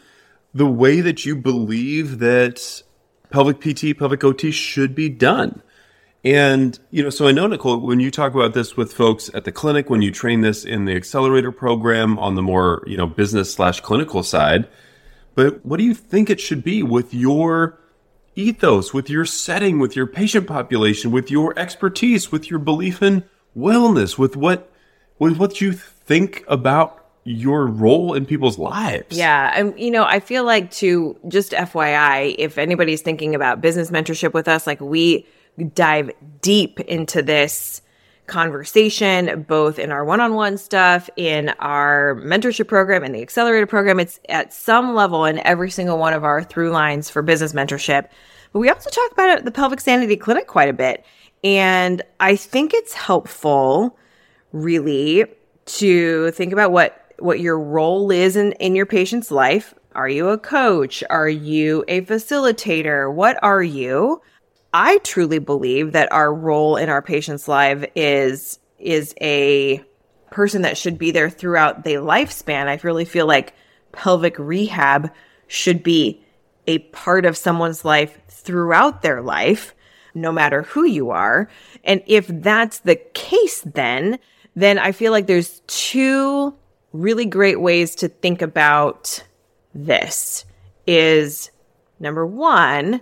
the 0.54 0.66
way 0.66 1.00
that 1.00 1.24
you 1.24 1.36
believe 1.36 2.18
that 2.18 2.82
pelvic 3.30 3.60
PT, 3.60 3.98
pelvic 3.98 4.24
OT 4.24 4.50
should 4.50 4.94
be 4.94 5.08
done. 5.08 5.62
And, 6.24 6.78
you 6.90 7.02
know, 7.02 7.10
so 7.10 7.28
I 7.28 7.32
know, 7.32 7.46
Nicole, 7.46 7.78
when 7.78 8.00
you 8.00 8.10
talk 8.10 8.34
about 8.34 8.52
this 8.52 8.76
with 8.76 8.92
folks 8.92 9.30
at 9.34 9.44
the 9.44 9.52
clinic, 9.52 9.88
when 9.88 10.02
you 10.02 10.10
train 10.10 10.40
this 10.40 10.64
in 10.64 10.84
the 10.84 10.96
accelerator 10.96 11.52
program 11.52 12.18
on 12.18 12.34
the 12.34 12.42
more, 12.42 12.82
you 12.86 12.96
know, 12.96 13.06
business 13.06 13.52
slash 13.52 13.80
clinical 13.80 14.22
side, 14.22 14.68
but 15.34 15.64
what 15.64 15.76
do 15.78 15.84
you 15.84 15.94
think 15.94 16.28
it 16.28 16.40
should 16.40 16.64
be 16.64 16.82
with 16.82 17.14
your 17.14 17.78
ethos, 18.38 18.94
with 18.94 19.10
your 19.10 19.24
setting, 19.24 19.78
with 19.78 19.96
your 19.96 20.06
patient 20.06 20.46
population, 20.46 21.10
with 21.10 21.30
your 21.30 21.58
expertise, 21.58 22.30
with 22.30 22.48
your 22.48 22.58
belief 22.58 23.02
in 23.02 23.24
wellness, 23.56 24.16
with 24.16 24.36
what 24.36 24.70
with 25.18 25.36
what 25.36 25.60
you 25.60 25.72
think 25.72 26.44
about 26.48 27.04
your 27.24 27.66
role 27.66 28.14
in 28.14 28.24
people's 28.24 28.58
lives. 28.58 29.16
Yeah. 29.16 29.52
And, 29.54 29.78
you 29.78 29.90
know, 29.90 30.04
I 30.04 30.20
feel 30.20 30.44
like 30.44 30.70
to 30.72 31.18
just 31.28 31.52
FYI, 31.52 32.34
if 32.38 32.56
anybody's 32.56 33.02
thinking 33.02 33.34
about 33.34 33.60
business 33.60 33.90
mentorship 33.90 34.32
with 34.32 34.48
us, 34.48 34.66
like 34.66 34.80
we 34.80 35.26
dive 35.74 36.10
deep 36.40 36.80
into 36.80 37.20
this 37.20 37.82
conversation, 38.28 39.42
both 39.48 39.78
in 39.78 39.90
our 39.90 40.04
one 40.04 40.20
on 40.20 40.34
one 40.34 40.56
stuff, 40.56 41.10
in 41.16 41.48
our 41.58 42.14
mentorship 42.16 42.68
program, 42.68 43.02
and 43.02 43.14
the 43.14 43.22
accelerator 43.22 43.66
program. 43.66 43.98
It's 43.98 44.20
at 44.28 44.52
some 44.52 44.94
level 44.94 45.24
in 45.24 45.38
every 45.40 45.70
single 45.70 45.98
one 45.98 46.12
of 46.12 46.24
our 46.24 46.42
through 46.42 46.70
lines 46.70 47.10
for 47.10 47.22
business 47.22 47.52
mentorship. 47.52 48.08
But 48.52 48.60
we 48.60 48.70
also 48.70 48.90
talk 48.90 49.12
about 49.12 49.44
the 49.44 49.50
Pelvic 49.50 49.80
Sanity 49.80 50.16
Clinic 50.16 50.46
quite 50.46 50.68
a 50.68 50.72
bit. 50.72 51.04
And 51.44 52.02
I 52.20 52.36
think 52.36 52.74
it's 52.74 52.92
helpful, 52.92 53.96
really, 54.52 55.24
to 55.66 56.30
think 56.32 56.52
about 56.52 56.72
what 56.72 57.04
what 57.18 57.40
your 57.40 57.58
role 57.58 58.12
is 58.12 58.36
in, 58.36 58.52
in 58.52 58.76
your 58.76 58.86
patient's 58.86 59.30
life. 59.30 59.74
Are 59.94 60.08
you 60.08 60.28
a 60.28 60.38
coach? 60.38 61.02
Are 61.10 61.28
you 61.28 61.84
a 61.88 62.02
facilitator? 62.02 63.12
What 63.12 63.38
are 63.42 63.62
you? 63.62 64.22
I 64.72 64.98
truly 64.98 65.38
believe 65.38 65.92
that 65.92 66.12
our 66.12 66.32
role 66.32 66.76
in 66.76 66.88
our 66.88 67.02
patient's 67.02 67.48
life 67.48 67.84
is 67.94 68.58
is 68.78 69.14
a 69.20 69.82
person 70.30 70.62
that 70.62 70.76
should 70.78 70.98
be 70.98 71.10
there 71.10 71.30
throughout 71.30 71.84
the 71.84 71.94
lifespan. 71.94 72.66
I 72.68 72.78
really 72.82 73.04
feel 73.04 73.26
like 73.26 73.54
pelvic 73.92 74.38
rehab 74.38 75.10
should 75.46 75.82
be 75.82 76.22
a 76.66 76.78
part 76.78 77.24
of 77.24 77.36
someone's 77.36 77.84
life 77.84 78.18
throughout 78.28 79.02
their 79.02 79.22
life, 79.22 79.74
no 80.14 80.30
matter 80.30 80.62
who 80.62 80.84
you 80.84 81.10
are. 81.10 81.48
And 81.82 82.02
if 82.06 82.28
that's 82.28 82.80
the 82.80 82.96
case, 83.14 83.62
then, 83.62 84.18
then 84.54 84.78
I 84.78 84.92
feel 84.92 85.12
like 85.12 85.26
there's 85.26 85.60
two 85.66 86.54
really 86.92 87.24
great 87.24 87.60
ways 87.60 87.94
to 87.96 88.08
think 88.08 88.42
about 88.42 89.24
this 89.74 90.44
is 90.86 91.50
number 91.98 92.26
one, 92.26 93.00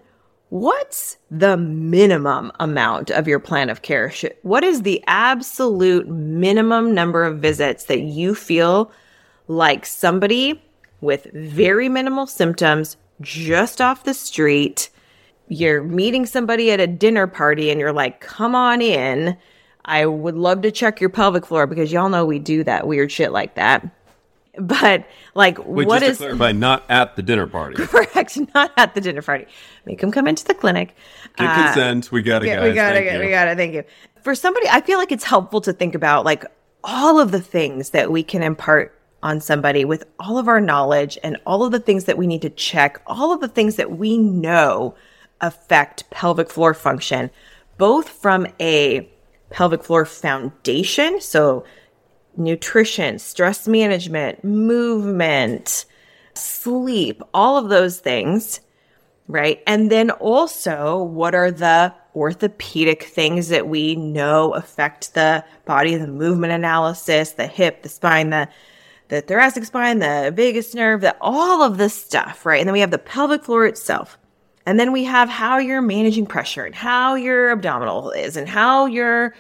what's 0.51 1.17
the 1.31 1.57
minimum 1.57 2.53
amount 2.61 3.11
of 3.11 3.27
your 3.27 3.41
plan 3.41 3.69
of 3.71 3.83
care? 3.83 4.13
What 4.43 4.65
is 4.65 4.83
the 4.83 5.03
absolute 5.07 6.09
minimum 6.09 6.95
number 6.95 7.25
of 7.25 7.39
visits 7.39 7.85
that 7.85 8.01
you 8.01 8.35
feel 8.35 8.91
like 9.49 9.87
somebody 9.87 10.63
with 11.01 11.27
very 11.35 11.89
minimal 11.89 12.27
symptoms 12.27 12.97
just 13.21 13.81
off 13.81 14.05
the 14.05 14.15
street? 14.15 14.91
You're 15.49 15.83
meeting 15.83 16.27
somebody 16.27 16.71
at 16.71 16.81
a 16.81 16.87
dinner 16.87 17.27
party 17.27 17.71
and 17.71 17.81
you're 17.81 17.93
like, 17.93 18.21
come 18.21 18.55
on 18.55 18.81
in. 18.81 19.37
I 19.85 20.07
would 20.07 20.35
love 20.35 20.63
to 20.63 20.73
check 20.73 21.01
your 21.01 21.11
pelvic 21.11 21.47
floor 21.47 21.67
because 21.67 21.93
y'all 21.93 22.09
know 22.09 22.27
we 22.27 22.41
do 22.41 22.65
that 22.65 22.89
weird 22.89 23.13
shit 23.13 23.31
like 23.31 23.55
that. 23.55 23.89
But 24.59 25.07
like, 25.35 25.59
Wait, 25.67 25.87
what 25.87 26.03
is 26.03 26.19
clarify, 26.19 26.53
not 26.53 26.85
at 26.89 27.17
the 27.17 27.23
dinner 27.23 27.47
party. 27.47 27.77
correct? 27.87 28.39
Not 28.55 28.73
at 28.77 28.95
the 28.95 29.01
dinner 29.01 29.23
party. 29.23 29.47
Make 29.85 30.01
them 30.01 30.11
come 30.11 30.27
into 30.27 30.45
the 30.45 30.55
clinic. 30.55 30.95
Get 31.37 31.49
Uh, 31.49 31.65
consent. 31.67 32.11
We 32.11 32.23
got 32.23 32.43
it, 32.45 32.63
we 32.63 32.73
got 32.75 32.97
it. 32.97 33.21
We 33.21 33.31
got 33.31 33.49
it. 33.49 33.57
Thank 33.57 33.75
you. 33.75 33.85
For 34.23 34.35
somebody, 34.35 34.67
I 34.69 34.81
feel 34.81 34.99
like 34.99 35.13
it's 35.13 35.25
helpful 35.25 35.61
to 35.63 35.73
think 35.73 35.95
about 35.95 36.25
like 36.25 36.45
all 36.83 37.21
of 37.21 37.33
the 37.33 37.41
things 37.41 37.91
that 37.91 38.11
we 38.11 38.23
can 38.23 38.43
impart 38.43 38.93
on 39.23 39.41
somebody 39.41 39.85
with 39.85 40.05
all 40.19 40.39
of 40.39 40.49
our 40.49 40.61
knowledge 40.61 41.19
and 41.23 41.37
all 41.47 41.65
of 41.65 41.73
the 41.73 41.81
things 41.81 42.05
that 42.05 42.17
we 42.17 42.27
need 42.27 42.43
to 42.43 42.51
check, 42.51 43.01
all 43.07 43.33
of 43.33 43.41
the 43.41 43.49
things 43.49 43.77
that 43.77 43.91
we 43.91 44.17
know 44.19 44.95
affect 45.41 46.09
pelvic 46.11 46.51
floor 46.51 46.75
function, 46.75 47.31
both 47.77 48.09
from 48.09 48.47
a 48.61 49.09
pelvic 49.51 49.83
floor 49.83 50.05
foundation. 50.05 51.21
So 51.21 51.65
nutrition, 52.37 53.19
stress 53.19 53.67
management, 53.67 54.45
movement, 54.45 55.85
sleep, 56.35 57.23
all 57.33 57.57
of 57.57 57.69
those 57.69 57.99
things 57.99 58.61
right? 59.29 59.63
And 59.67 59.91
then 59.91 60.11
also, 60.11 61.03
what 61.03 61.35
are 61.35 61.51
the 61.51 61.93
orthopedic 62.15 63.05
things 63.05 63.49
that 63.49 63.69
we 63.69 63.95
know 63.97 64.55
affect 64.55 65.15
the 65.15 65.45
body, 65.65 65.97
the 65.97 66.07
movement 66.07 66.53
analysis, 66.53 67.33
the 67.33 67.47
hip, 67.47 67.83
the 67.83 67.89
spine, 67.89 68.31
the 68.31 68.49
the 69.09 69.21
thoracic 69.21 69.65
spine, 69.65 70.01
the 70.01 70.33
vagus 70.35 70.75
nerve, 70.75 71.01
the 71.01 71.17
all 71.21 71.63
of 71.63 71.79
this 71.79 71.95
stuff, 71.95 72.45
right? 72.45 72.59
And 72.59 72.69
then 72.69 72.73
we 72.73 72.81
have 72.81 72.91
the 72.91 72.99
pelvic 72.99 73.45
floor 73.45 73.65
itself. 73.65 74.19
And 74.69 74.81
then 74.81 74.91
we 74.91 75.05
have 75.05 75.29
how 75.29 75.59
you're 75.59 75.81
managing 75.81 76.27
pressure 76.27 76.65
and 76.65 76.75
how 76.75 77.15
your 77.15 77.53
abdominal 77.53 78.11
is 78.11 78.37
and 78.37 78.49
how 78.49 78.87
you're 78.87 79.33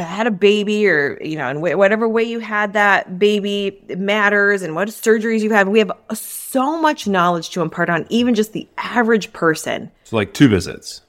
had 0.00 0.26
a 0.26 0.30
baby 0.30 0.86
or 0.88 1.18
you 1.22 1.36
know 1.36 1.48
in 1.48 1.56
wh- 1.58 1.76
whatever 1.76 2.08
way 2.08 2.22
you 2.22 2.38
had 2.38 2.72
that 2.72 3.18
baby 3.18 3.78
matters 3.98 4.62
and 4.62 4.74
what 4.74 4.88
surgeries 4.88 5.40
you 5.40 5.50
have 5.52 5.68
we 5.68 5.78
have 5.78 5.92
so 6.14 6.80
much 6.80 7.06
knowledge 7.06 7.50
to 7.50 7.60
impart 7.60 7.90
on 7.90 8.06
even 8.08 8.34
just 8.34 8.52
the 8.54 8.66
average 8.78 9.32
person 9.34 9.90
So 10.04 10.16
like 10.16 10.32
two 10.32 10.48
visits. 10.48 11.02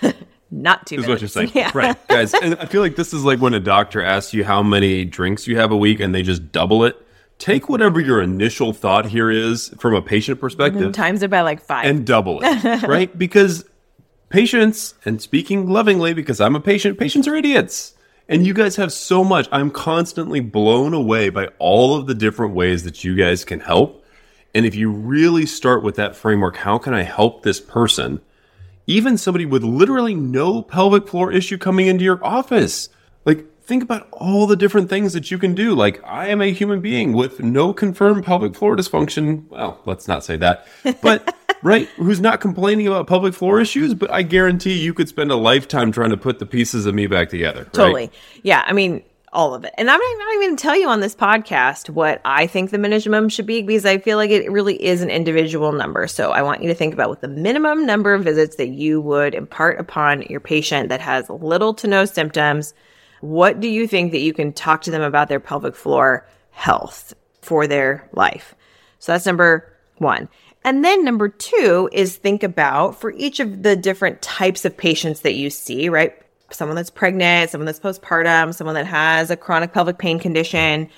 not 0.50 0.86
two 0.86 0.96
is 1.00 1.06
what 1.06 1.20
you're 1.20 1.28
saying. 1.28 1.50
yeah. 1.54 1.70
Right. 1.74 1.96
Guys, 2.08 2.32
and 2.32 2.54
I 2.56 2.66
feel 2.66 2.80
like 2.80 2.96
this 2.96 3.12
is 3.12 3.24
like 3.24 3.40
when 3.40 3.54
a 3.54 3.60
doctor 3.60 4.02
asks 4.02 4.32
you 4.32 4.44
how 4.44 4.62
many 4.62 5.04
drinks 5.04 5.46
you 5.46 5.56
have 5.58 5.70
a 5.72 5.76
week 5.76 6.00
and 6.00 6.14
they 6.14 6.22
just 6.22 6.52
double 6.52 6.84
it. 6.84 6.96
Take 7.38 7.68
whatever 7.68 8.00
your 8.00 8.20
initial 8.22 8.72
thought 8.72 9.06
here 9.06 9.30
is 9.30 9.68
from 9.78 9.94
a 9.94 10.02
patient 10.02 10.40
perspective 10.40 10.92
times 10.92 11.22
it 11.22 11.30
by 11.30 11.42
like 11.42 11.60
five 11.60 11.86
and 11.86 12.04
double 12.06 12.40
it, 12.42 12.82
right? 12.82 13.16
Because 13.18 13.64
patients, 14.28 14.94
and 15.04 15.20
speaking 15.22 15.68
lovingly, 15.68 16.14
because 16.14 16.40
I'm 16.40 16.56
a 16.56 16.60
patient, 16.60 16.98
patients 16.98 17.28
are 17.28 17.34
idiots. 17.36 17.94
And 18.30 18.46
you 18.46 18.52
guys 18.52 18.76
have 18.76 18.92
so 18.92 19.24
much. 19.24 19.48
I'm 19.50 19.70
constantly 19.70 20.40
blown 20.40 20.92
away 20.92 21.30
by 21.30 21.46
all 21.58 21.96
of 21.96 22.06
the 22.06 22.14
different 22.14 22.54
ways 22.54 22.84
that 22.84 23.02
you 23.02 23.16
guys 23.16 23.42
can 23.42 23.60
help. 23.60 24.04
And 24.54 24.66
if 24.66 24.74
you 24.74 24.90
really 24.90 25.46
start 25.46 25.82
with 25.82 25.96
that 25.96 26.14
framework, 26.14 26.58
how 26.58 26.76
can 26.76 26.92
I 26.92 27.02
help 27.02 27.42
this 27.42 27.58
person? 27.58 28.20
Even 28.86 29.16
somebody 29.16 29.46
with 29.46 29.64
literally 29.64 30.14
no 30.14 30.60
pelvic 30.60 31.08
floor 31.08 31.32
issue 31.32 31.56
coming 31.56 31.86
into 31.86 32.04
your 32.04 32.22
office. 32.22 32.90
Think 33.68 33.82
about 33.82 34.08
all 34.12 34.46
the 34.46 34.56
different 34.56 34.88
things 34.88 35.12
that 35.12 35.30
you 35.30 35.36
can 35.36 35.54
do. 35.54 35.74
Like, 35.74 36.02
I 36.02 36.28
am 36.28 36.40
a 36.40 36.50
human 36.52 36.80
being 36.80 37.12
with 37.12 37.40
no 37.40 37.74
confirmed 37.74 38.24
pelvic 38.24 38.54
floor 38.54 38.74
dysfunction. 38.74 39.46
Well, 39.50 39.78
let's 39.84 40.08
not 40.08 40.24
say 40.24 40.38
that. 40.38 40.66
But, 41.02 41.36
right, 41.62 41.86
who's 41.96 42.18
not 42.18 42.40
complaining 42.40 42.86
about 42.86 43.06
pelvic 43.06 43.34
floor 43.34 43.60
issues, 43.60 43.92
but 43.92 44.10
I 44.10 44.22
guarantee 44.22 44.78
you 44.78 44.94
could 44.94 45.06
spend 45.06 45.30
a 45.30 45.36
lifetime 45.36 45.92
trying 45.92 46.08
to 46.08 46.16
put 46.16 46.38
the 46.38 46.46
pieces 46.46 46.86
of 46.86 46.94
me 46.94 47.06
back 47.06 47.28
together. 47.28 47.64
right? 47.64 47.72
Totally. 47.74 48.10
Yeah. 48.42 48.64
I 48.66 48.72
mean, 48.72 49.02
all 49.34 49.54
of 49.54 49.64
it. 49.64 49.74
And 49.76 49.90
I'm 49.90 50.00
not, 50.00 50.18
not 50.18 50.34
even 50.34 50.48
going 50.48 50.56
to 50.56 50.62
tell 50.62 50.76
you 50.78 50.88
on 50.88 51.00
this 51.00 51.14
podcast 51.14 51.90
what 51.90 52.22
I 52.24 52.46
think 52.46 52.70
the 52.70 52.78
minimum 52.78 53.28
should 53.28 53.44
be 53.44 53.60
because 53.60 53.84
I 53.84 53.98
feel 53.98 54.16
like 54.16 54.30
it 54.30 54.50
really 54.50 54.82
is 54.82 55.02
an 55.02 55.10
individual 55.10 55.72
number. 55.72 56.06
So 56.06 56.30
I 56.30 56.40
want 56.40 56.62
you 56.62 56.68
to 56.68 56.74
think 56.74 56.94
about 56.94 57.10
what 57.10 57.20
the 57.20 57.28
minimum 57.28 57.84
number 57.84 58.14
of 58.14 58.24
visits 58.24 58.56
that 58.56 58.68
you 58.68 59.00
would 59.02 59.34
impart 59.34 59.78
upon 59.78 60.22
your 60.22 60.40
patient 60.40 60.88
that 60.88 61.02
has 61.02 61.28
little 61.28 61.74
to 61.74 61.86
no 61.86 62.06
symptoms. 62.06 62.72
What 63.20 63.60
do 63.60 63.68
you 63.68 63.86
think 63.86 64.12
that 64.12 64.20
you 64.20 64.32
can 64.32 64.52
talk 64.52 64.82
to 64.82 64.90
them 64.90 65.02
about 65.02 65.28
their 65.28 65.40
pelvic 65.40 65.74
floor 65.74 66.26
health 66.50 67.14
for 67.42 67.66
their 67.66 68.08
life? 68.12 68.54
So 68.98 69.12
that's 69.12 69.26
number 69.26 69.72
one. 69.98 70.28
And 70.64 70.84
then 70.84 71.04
number 71.04 71.28
two 71.28 71.88
is 71.92 72.16
think 72.16 72.42
about 72.42 73.00
for 73.00 73.12
each 73.12 73.40
of 73.40 73.62
the 73.62 73.76
different 73.76 74.22
types 74.22 74.64
of 74.64 74.76
patients 74.76 75.20
that 75.20 75.34
you 75.34 75.50
see, 75.50 75.88
right? 75.88 76.20
Someone 76.50 76.76
that's 76.76 76.90
pregnant, 76.90 77.50
someone 77.50 77.66
that's 77.66 77.80
postpartum, 77.80 78.54
someone 78.54 78.74
that 78.74 78.86
has 78.86 79.30
a 79.30 79.36
chronic 79.36 79.72
pelvic 79.72 79.98
pain 79.98 80.18
condition. 80.18 80.88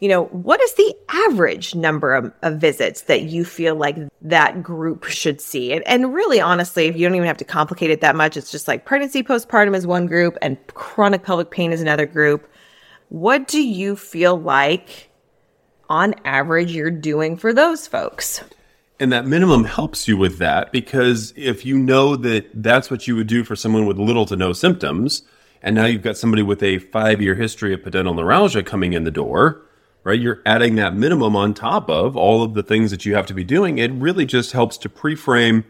You 0.00 0.08
know, 0.08 0.24
what 0.26 0.60
is 0.62 0.74
the 0.74 0.94
average 1.10 1.74
number 1.74 2.14
of, 2.14 2.32
of 2.42 2.58
visits 2.58 3.02
that 3.02 3.24
you 3.24 3.44
feel 3.44 3.76
like 3.76 3.96
that 4.22 4.62
group 4.62 5.04
should 5.04 5.40
see? 5.40 5.72
And, 5.74 5.86
and 5.86 6.14
really, 6.14 6.40
honestly, 6.40 6.86
if 6.86 6.96
you 6.96 7.06
don't 7.06 7.14
even 7.14 7.26
have 7.26 7.36
to 7.36 7.44
complicate 7.44 7.90
it 7.90 8.00
that 8.00 8.16
much, 8.16 8.36
it's 8.36 8.50
just 8.50 8.66
like 8.66 8.86
pregnancy, 8.86 9.22
postpartum 9.22 9.76
is 9.76 9.86
one 9.86 10.06
group 10.06 10.38
and 10.40 10.56
chronic 10.68 11.22
pelvic 11.22 11.50
pain 11.50 11.70
is 11.70 11.82
another 11.82 12.06
group. 12.06 12.50
What 13.10 13.46
do 13.46 13.62
you 13.62 13.94
feel 13.94 14.40
like 14.40 15.10
on 15.90 16.14
average 16.24 16.72
you're 16.72 16.90
doing 16.90 17.36
for 17.36 17.52
those 17.52 17.86
folks? 17.86 18.42
And 19.00 19.12
that 19.12 19.26
minimum 19.26 19.64
helps 19.64 20.06
you 20.06 20.16
with 20.16 20.38
that 20.38 20.72
because 20.72 21.32
if 21.36 21.64
you 21.66 21.78
know 21.78 22.16
that 22.16 22.50
that's 22.54 22.90
what 22.90 23.08
you 23.08 23.16
would 23.16 23.26
do 23.26 23.44
for 23.44 23.56
someone 23.56 23.86
with 23.86 23.98
little 23.98 24.26
to 24.26 24.36
no 24.36 24.52
symptoms, 24.52 25.22
and 25.62 25.74
now 25.74 25.86
you've 25.86 26.02
got 26.02 26.16
somebody 26.16 26.42
with 26.42 26.62
a 26.62 26.78
five 26.78 27.20
year 27.20 27.34
history 27.34 27.74
of 27.74 27.80
pudendal 27.80 28.14
neuralgia 28.14 28.62
coming 28.62 28.92
in 28.92 29.04
the 29.04 29.10
door, 29.10 29.62
right? 30.04 30.20
You're 30.20 30.40
adding 30.46 30.76
that 30.76 30.94
minimum 30.94 31.36
on 31.36 31.54
top 31.54 31.88
of 31.88 32.16
all 32.16 32.42
of 32.42 32.54
the 32.54 32.62
things 32.62 32.90
that 32.90 33.04
you 33.04 33.14
have 33.14 33.26
to 33.26 33.34
be 33.34 33.44
doing. 33.44 33.78
It 33.78 33.92
really 33.92 34.26
just 34.26 34.52
helps 34.52 34.76
to 34.78 34.88
pre 34.88 35.14
frame 35.14 35.64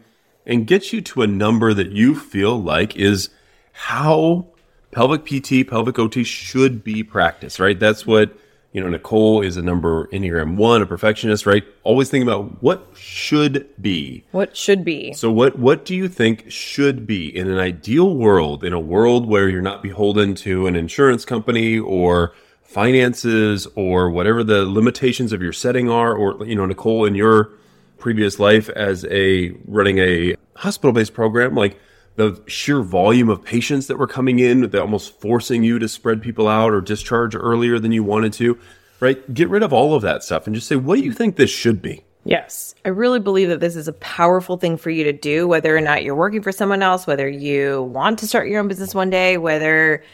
and 0.46 0.66
get 0.66 0.92
you 0.92 1.00
to 1.00 1.22
a 1.22 1.26
number 1.26 1.74
that 1.74 1.90
you 1.92 2.14
feel 2.14 2.60
like 2.60 2.96
is 2.96 3.30
how 3.72 4.46
pelvic 4.90 5.24
PT, 5.24 5.68
pelvic 5.68 5.98
OT 5.98 6.24
should 6.24 6.82
be 6.82 7.02
practiced, 7.02 7.60
right? 7.60 7.78
That's 7.78 8.06
what, 8.06 8.36
you 8.72 8.80
know, 8.80 8.88
Nicole 8.88 9.42
is 9.42 9.56
a 9.56 9.62
number 9.62 10.06
Enneagram 10.08 10.56
one, 10.56 10.82
a 10.82 10.86
perfectionist, 10.86 11.46
right? 11.46 11.64
Always 11.82 12.10
thinking 12.10 12.28
about 12.28 12.62
what 12.62 12.88
should 12.94 13.68
be. 13.80 14.24
What 14.32 14.56
should 14.56 14.84
be? 14.84 15.12
So 15.12 15.30
what 15.30 15.58
what 15.58 15.84
do 15.84 15.94
you 15.94 16.08
think 16.08 16.50
should 16.50 17.06
be 17.06 17.34
in 17.36 17.48
an 17.50 17.58
ideal 17.58 18.14
world, 18.14 18.64
in 18.64 18.72
a 18.72 18.80
world 18.80 19.26
where 19.26 19.48
you're 19.48 19.62
not 19.62 19.82
beholden 19.82 20.34
to 20.36 20.66
an 20.66 20.76
insurance 20.76 21.24
company 21.24 21.78
or 21.78 22.32
finances 22.70 23.66
or 23.74 24.10
whatever 24.10 24.44
the 24.44 24.64
limitations 24.64 25.32
of 25.32 25.42
your 25.42 25.52
setting 25.52 25.90
are, 25.90 26.14
or 26.14 26.46
you 26.46 26.54
know, 26.54 26.64
Nicole, 26.66 27.04
in 27.04 27.16
your 27.16 27.50
previous 27.98 28.38
life 28.38 28.68
as 28.70 29.04
a 29.10 29.50
running 29.66 29.98
a 29.98 30.36
hospital-based 30.54 31.12
program, 31.12 31.56
like 31.56 31.78
the 32.14 32.40
sheer 32.46 32.80
volume 32.80 33.28
of 33.28 33.44
patients 33.44 33.88
that 33.88 33.98
were 33.98 34.06
coming 34.06 34.38
in, 34.38 34.60
that 34.60 34.80
almost 34.80 35.20
forcing 35.20 35.64
you 35.64 35.80
to 35.80 35.88
spread 35.88 36.22
people 36.22 36.46
out 36.46 36.72
or 36.72 36.80
discharge 36.80 37.34
earlier 37.34 37.80
than 37.80 37.90
you 37.90 38.04
wanted 38.04 38.32
to, 38.34 38.56
right? 39.00 39.34
Get 39.34 39.48
rid 39.48 39.64
of 39.64 39.72
all 39.72 39.94
of 39.94 40.02
that 40.02 40.22
stuff 40.22 40.46
and 40.46 40.54
just 40.54 40.68
say, 40.68 40.76
what 40.76 40.96
do 40.96 41.04
you 41.04 41.12
think 41.12 41.34
this 41.34 41.50
should 41.50 41.82
be? 41.82 42.04
Yes. 42.24 42.76
I 42.84 42.90
really 42.90 43.18
believe 43.18 43.48
that 43.48 43.60
this 43.60 43.74
is 43.74 43.88
a 43.88 43.94
powerful 43.94 44.58
thing 44.58 44.76
for 44.76 44.90
you 44.90 45.02
to 45.04 45.12
do, 45.12 45.48
whether 45.48 45.76
or 45.76 45.80
not 45.80 46.04
you're 46.04 46.14
working 46.14 46.42
for 46.42 46.52
someone 46.52 46.82
else, 46.82 47.06
whether 47.06 47.28
you 47.28 47.82
want 47.82 48.20
to 48.20 48.28
start 48.28 48.48
your 48.48 48.60
own 48.60 48.68
business 48.68 48.94
one 48.94 49.10
day, 49.10 49.38
whether 49.38 50.04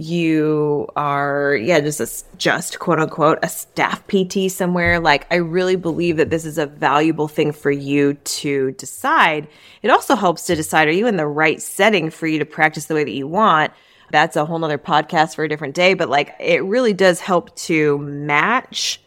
you 0.00 0.86
are, 0.94 1.56
yeah, 1.56 1.80
just 1.80 2.00
a, 2.00 2.36
just 2.38 2.78
quote 2.78 3.00
unquote, 3.00 3.40
a 3.42 3.48
staff 3.48 4.06
PT 4.06 4.48
somewhere. 4.48 5.00
Like, 5.00 5.26
I 5.32 5.36
really 5.36 5.74
believe 5.74 6.18
that 6.18 6.30
this 6.30 6.44
is 6.44 6.56
a 6.56 6.66
valuable 6.66 7.26
thing 7.26 7.50
for 7.50 7.72
you 7.72 8.14
to 8.14 8.70
decide. 8.72 9.48
It 9.82 9.90
also 9.90 10.14
helps 10.14 10.46
to 10.46 10.54
decide, 10.54 10.86
are 10.86 10.92
you 10.92 11.08
in 11.08 11.16
the 11.16 11.26
right 11.26 11.60
setting 11.60 12.10
for 12.10 12.28
you 12.28 12.38
to 12.38 12.44
practice 12.44 12.86
the 12.86 12.94
way 12.94 13.02
that 13.02 13.10
you 13.10 13.26
want? 13.26 13.72
That's 14.12 14.36
a 14.36 14.44
whole 14.44 14.60
nother 14.60 14.78
podcast 14.78 15.34
for 15.34 15.42
a 15.42 15.48
different 15.48 15.74
day, 15.74 15.94
but 15.94 16.08
like, 16.08 16.32
it 16.38 16.62
really 16.62 16.92
does 16.92 17.18
help 17.18 17.54
to 17.56 17.98
match 17.98 19.02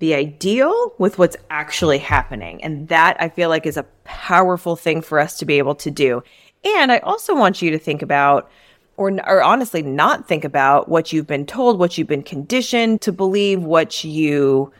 the 0.00 0.14
ideal 0.14 0.92
with 0.98 1.18
what's 1.18 1.36
actually 1.50 1.98
happening. 1.98 2.64
And 2.64 2.88
that 2.88 3.16
I 3.20 3.28
feel 3.28 3.48
like 3.48 3.64
is 3.64 3.76
a 3.76 3.86
powerful 4.02 4.74
thing 4.74 5.02
for 5.02 5.20
us 5.20 5.38
to 5.38 5.44
be 5.44 5.58
able 5.58 5.76
to 5.76 5.90
do. 5.90 6.24
And 6.64 6.90
I 6.90 6.98
also 6.98 7.36
want 7.36 7.62
you 7.62 7.70
to 7.70 7.78
think 7.78 8.02
about, 8.02 8.50
or, 8.96 9.10
or 9.26 9.42
honestly, 9.42 9.82
not 9.82 10.26
think 10.26 10.44
about 10.44 10.88
what 10.88 11.12
you've 11.12 11.26
been 11.26 11.46
told, 11.46 11.78
what 11.78 11.98
you've 11.98 12.08
been 12.08 12.22
conditioned 12.22 13.02
to 13.02 13.12
believe, 13.12 13.62
what 13.62 14.04
you 14.04 14.72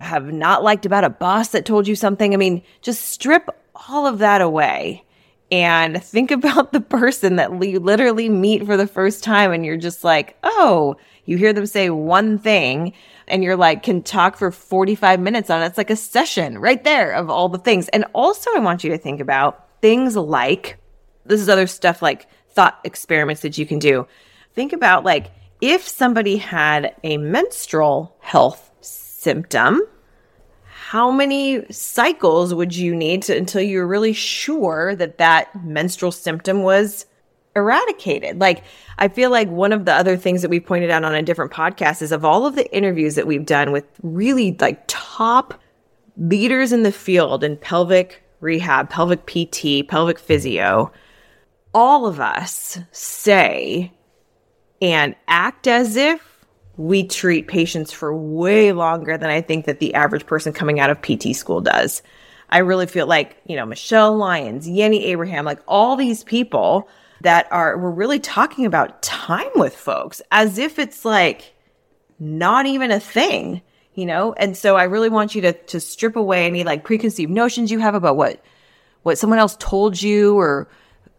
have 0.00 0.32
not 0.32 0.62
liked 0.62 0.86
about 0.86 1.04
a 1.04 1.10
boss 1.10 1.48
that 1.48 1.66
told 1.66 1.88
you 1.88 1.94
something. 1.94 2.32
I 2.32 2.36
mean, 2.36 2.62
just 2.82 3.06
strip 3.06 3.48
all 3.74 4.06
of 4.06 4.18
that 4.18 4.40
away 4.40 5.04
and 5.50 6.02
think 6.02 6.30
about 6.30 6.72
the 6.72 6.80
person 6.80 7.36
that 7.36 7.62
you 7.62 7.80
literally 7.80 8.28
meet 8.28 8.64
for 8.64 8.76
the 8.76 8.86
first 8.86 9.22
time 9.22 9.52
and 9.52 9.64
you're 9.64 9.76
just 9.76 10.04
like, 10.04 10.36
oh, 10.42 10.96
you 11.24 11.36
hear 11.36 11.52
them 11.52 11.66
say 11.66 11.90
one 11.90 12.38
thing 12.38 12.94
and 13.26 13.44
you're 13.44 13.56
like, 13.56 13.82
can 13.82 14.02
talk 14.02 14.36
for 14.36 14.50
45 14.50 15.20
minutes 15.20 15.50
on 15.50 15.62
it. 15.62 15.66
It's 15.66 15.78
like 15.78 15.90
a 15.90 15.96
session 15.96 16.58
right 16.58 16.82
there 16.82 17.12
of 17.12 17.28
all 17.28 17.48
the 17.50 17.58
things. 17.58 17.88
And 17.88 18.06
also, 18.14 18.50
I 18.54 18.60
want 18.60 18.82
you 18.82 18.90
to 18.90 18.98
think 18.98 19.20
about 19.20 19.66
things 19.82 20.16
like 20.16 20.78
this 21.26 21.40
is 21.40 21.48
other 21.48 21.66
stuff 21.66 22.00
like 22.00 22.26
thought 22.58 22.80
experiments 22.82 23.42
that 23.42 23.56
you 23.56 23.64
can 23.64 23.78
do. 23.78 24.04
think 24.52 24.72
about 24.72 25.04
like 25.04 25.30
if 25.60 25.86
somebody 25.86 26.38
had 26.38 26.92
a 27.04 27.16
menstrual 27.16 28.16
health 28.18 28.72
symptom, 28.80 29.80
how 30.64 31.12
many 31.12 31.70
cycles 31.70 32.52
would 32.52 32.74
you 32.74 32.96
need 32.96 33.22
to, 33.22 33.36
until 33.36 33.62
you're 33.62 33.86
really 33.86 34.12
sure 34.12 34.96
that 34.96 35.18
that 35.18 35.54
menstrual 35.64 36.10
symptom 36.10 36.64
was 36.64 37.06
eradicated? 37.54 38.40
Like, 38.40 38.64
I 38.98 39.06
feel 39.06 39.30
like 39.30 39.48
one 39.48 39.72
of 39.72 39.84
the 39.84 39.92
other 39.92 40.16
things 40.16 40.42
that 40.42 40.50
we 40.50 40.58
pointed 40.58 40.90
out 40.90 41.04
on 41.04 41.14
a 41.14 41.22
different 41.22 41.52
podcast 41.52 42.02
is 42.02 42.10
of 42.10 42.24
all 42.24 42.44
of 42.44 42.56
the 42.56 42.68
interviews 42.74 43.14
that 43.14 43.28
we've 43.28 43.46
done 43.46 43.70
with 43.70 43.84
really 44.02 44.56
like 44.58 44.82
top 44.88 45.54
leaders 46.16 46.72
in 46.72 46.82
the 46.82 46.90
field 46.90 47.44
in 47.44 47.56
pelvic 47.56 48.20
rehab, 48.40 48.90
pelvic 48.90 49.26
PT, 49.26 49.86
pelvic 49.86 50.18
physio, 50.18 50.90
all 51.78 52.06
of 52.06 52.18
us 52.18 52.76
say 52.90 53.92
and 54.82 55.14
act 55.28 55.68
as 55.68 55.94
if 55.94 56.44
we 56.76 57.06
treat 57.06 57.46
patients 57.46 57.92
for 57.92 58.12
way 58.12 58.72
longer 58.72 59.16
than 59.16 59.30
I 59.30 59.40
think 59.40 59.66
that 59.66 59.78
the 59.78 59.94
average 59.94 60.26
person 60.26 60.52
coming 60.52 60.80
out 60.80 60.90
of 60.90 61.00
PT 61.00 61.36
school 61.36 61.60
does. 61.60 62.02
I 62.50 62.58
really 62.58 62.86
feel 62.86 63.06
like, 63.06 63.36
you 63.46 63.54
know, 63.54 63.64
Michelle 63.64 64.16
Lyons, 64.16 64.68
Yenny 64.68 65.04
Abraham, 65.04 65.44
like 65.44 65.60
all 65.68 65.94
these 65.94 66.24
people 66.24 66.88
that 67.20 67.46
are, 67.52 67.78
we're 67.78 67.92
really 67.92 68.18
talking 68.18 68.66
about 68.66 69.00
time 69.00 69.46
with 69.54 69.76
folks 69.76 70.20
as 70.32 70.58
if 70.58 70.80
it's 70.80 71.04
like 71.04 71.54
not 72.18 72.66
even 72.66 72.90
a 72.90 72.98
thing, 72.98 73.62
you 73.94 74.04
know? 74.04 74.32
And 74.32 74.56
so 74.56 74.74
I 74.74 74.82
really 74.82 75.10
want 75.10 75.36
you 75.36 75.42
to, 75.42 75.52
to 75.52 75.78
strip 75.78 76.16
away 76.16 76.44
any 76.44 76.64
like 76.64 76.82
preconceived 76.82 77.30
notions 77.30 77.70
you 77.70 77.78
have 77.78 77.94
about 77.94 78.16
what, 78.16 78.42
what 79.04 79.16
someone 79.16 79.38
else 79.38 79.56
told 79.60 80.02
you 80.02 80.36
or 80.36 80.68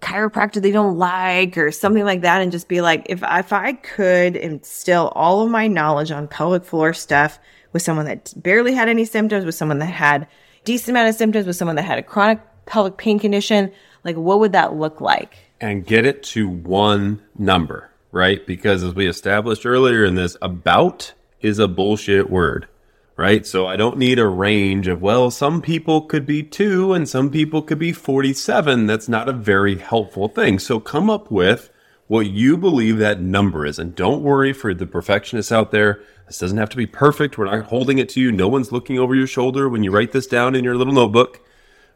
chiropractor 0.02 0.62
they 0.62 0.72
don't 0.72 0.98
like 0.98 1.58
or 1.58 1.72
something 1.72 2.06
like 2.06 2.22
that 2.22 2.42
and 2.42 2.52
just 2.52 2.68
be 2.68 2.80
like 2.82 3.06
if 3.10 3.22
if 3.22 3.54
I 3.54 3.74
could 3.74 4.36
instill 4.36 5.12
all 5.16 5.42
of 5.42 5.52
my 5.52 5.68
knowledge 5.68 6.10
on 6.12 6.28
pelvic 6.28 6.64
floor 6.64 6.94
stuff 6.94 7.38
with 7.74 7.82
someone 7.82 8.06
that 8.06 8.34
barely 8.38 8.74
had 8.74 8.88
any 8.88 9.06
symptoms 9.06 9.46
with 9.46 9.56
someone 9.56 9.80
that 9.80 9.88
had 9.88 10.28
decent 10.64 10.90
amount 10.90 11.10
of 11.10 11.16
symptoms 11.16 11.46
with 11.46 11.56
someone 11.56 11.76
that 11.76 11.84
had 11.84 12.00
a 12.00 12.04
chronic 12.04 12.40
pelvic 12.66 12.98
pain 12.98 13.20
condition 13.20 13.72
like 14.06 14.16
what 14.16 14.40
would 14.40 14.54
that 14.54 14.76
look 14.76 15.02
like? 15.02 15.38
And 15.60 15.86
get 15.86 16.06
it 16.06 16.24
to 16.24 16.48
one 16.48 17.22
number 17.38 17.90
right? 18.12 18.46
Because 18.46 18.84
as 18.84 18.94
we 18.94 19.08
established 19.08 19.66
earlier 19.66 20.04
in 20.04 20.16
this 20.16 20.38
about 20.42 21.14
is 21.42 21.60
a 21.60 21.68
bullshit 21.68 22.30
word 22.30 22.68
right? 23.20 23.46
So 23.46 23.68
I 23.68 23.76
don't 23.76 23.98
need 23.98 24.18
a 24.18 24.26
range 24.30 24.88
of, 24.88 25.02
well, 25.02 25.30
some 25.30 25.62
people 25.62 26.04
could 26.04 26.26
be 26.26 26.42
two 26.42 26.94
and 26.94 27.08
some 27.08 27.30
people 27.30 27.62
could 27.62 27.78
be 27.78 27.92
47. 27.92 28.88
That's 28.88 29.10
not 29.10 29.28
a 29.28 29.34
very 29.34 29.78
helpful 29.78 30.30
thing. 30.30 30.58
So 30.58 30.80
come 30.80 31.10
up 31.10 31.30
with 31.30 31.70
what 32.08 32.28
you 32.28 32.56
believe 32.56 32.98
that 32.98 33.20
number 33.20 33.66
is. 33.66 33.78
And 33.78 33.94
don't 33.94 34.24
worry 34.24 34.54
for 34.54 34.74
the 34.74 34.88
perfectionists 34.88 35.52
out 35.52 35.72
there. 35.72 36.02
This 36.28 36.40
doesn't 36.40 36.60
have 36.60 36.70
to 36.70 36.78
be 36.78 36.86
perfect. 36.86 37.38
We're 37.38 37.54
not 37.54 37.66
holding 37.66 37.98
it 37.98 38.08
to 38.10 38.22
you. 38.22 38.32
No 38.32 38.48
one's 38.48 38.72
looking 38.72 38.98
over 38.98 39.14
your 39.14 39.28
shoulder 39.28 39.68
when 39.68 39.84
you 39.84 39.92
write 39.92 40.14
this 40.14 40.26
down 40.26 40.56
in 40.56 40.64
your 40.64 40.78
little 40.78 40.94
notebook, 40.94 41.46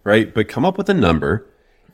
right? 0.03 0.33
But 0.33 0.49
come 0.49 0.65
up 0.65 0.77
with 0.77 0.89
a 0.89 0.93
number. 0.93 1.47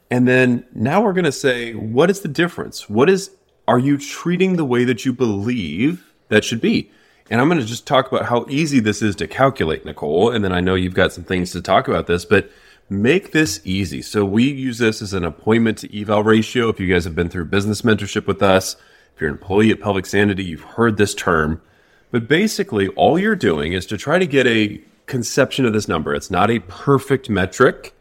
And 0.10 0.28
then 0.28 0.66
now 0.74 1.04
we're 1.04 1.14
going 1.14 1.26
to 1.26 1.32
say, 1.32 1.76
what 1.76 2.10
is 2.10 2.22
the 2.22 2.30
difference? 2.30 2.90
What 2.90 3.12
is, 3.12 3.30
are 3.68 3.78
you 3.78 4.00
treating 4.00 4.56
the 4.56 4.66
way 4.66 4.86
that 4.86 5.06
you 5.06 5.14
believe 5.14 6.16
that 6.30 6.44
should 6.44 6.62
be? 6.62 6.90
And 7.30 7.40
I'm 7.40 7.48
going 7.48 7.60
to 7.60 7.66
just 7.66 7.86
talk 7.86 8.12
about 8.12 8.26
how 8.26 8.46
easy 8.50 8.80
this 8.80 9.02
is 9.02 9.16
to 9.18 9.28
calculate, 9.28 9.86
Nicole. 9.86 10.32
And 10.32 10.44
then 10.44 10.52
I 10.52 10.62
know 10.62 10.74
you've 10.74 10.96
got 10.96 11.14
some 11.14 11.24
things 11.24 11.52
to 11.52 11.62
talk 11.62 11.88
about 11.88 12.08
this, 12.08 12.26
but 12.26 12.50
make 12.90 13.32
this 13.32 13.62
easy. 13.64 14.02
So 14.02 14.26
we 14.26 14.52
use 14.52 14.80
this 14.80 15.02
as 15.02 15.14
an 15.14 15.24
appointment 15.24 15.78
to 15.80 16.02
eval 16.02 16.24
ratio. 16.24 16.70
If 16.70 16.80
you 16.80 16.92
guys 16.92 17.04
have 17.04 17.16
been 17.16 17.30
through 17.30 17.46
business 17.46 17.84
mentorship 17.84 18.26
with 18.26 18.42
us, 18.42 18.76
if 19.14 19.22
you're 19.22 19.30
an 19.30 19.36
employee 19.36 19.70
at 19.70 19.80
Pelvic 19.80 20.08
Sanity, 20.08 20.44
you've 20.44 20.62
heard 20.62 20.98
this 20.98 21.14
term. 21.14 21.62
But 22.10 22.28
basically, 22.28 22.88
all 22.90 23.20
you're 23.20 23.36
doing 23.36 23.74
is 23.74 23.86
to 23.88 23.98
try 23.98 24.18
to 24.18 24.26
get 24.26 24.48
a 24.48 24.82
conception 25.06 25.66
of 25.66 25.74
this 25.74 25.88
number. 25.88 26.16
It's 26.16 26.32
not 26.32 26.50
a 26.50 26.60
perfect 26.60 27.30
metric, 27.30 27.94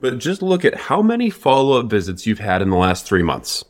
but 0.00 0.16
just 0.16 0.40
look 0.40 0.64
at 0.64 0.74
how 0.74 1.02
many 1.02 1.28
follow 1.28 1.78
up 1.78 1.90
visits 1.90 2.26
you've 2.26 2.38
had 2.38 2.62
in 2.62 2.70
the 2.70 2.76
last 2.76 3.04
three 3.04 3.22
months. 3.22 3.66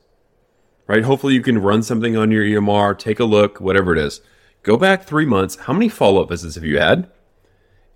Right? 0.87 1.03
Hopefully, 1.03 1.35
you 1.35 1.43
can 1.43 1.59
run 1.59 1.83
something 1.83 2.17
on 2.17 2.31
your 2.31 2.45
EMR, 2.45 2.97
take 2.97 3.19
a 3.19 3.25
look, 3.25 3.61
whatever 3.61 3.93
it 3.93 3.99
is 3.99 4.21
Go 4.63 4.77
back 4.77 5.03
three 5.03 5.27
months. 5.27 5.57
How 5.57 5.73
many 5.73 5.89
follow 5.89 6.23
up 6.23 6.29
visits 6.29 6.55
have 6.55 6.65
you 6.65 6.79
had? 6.79 7.11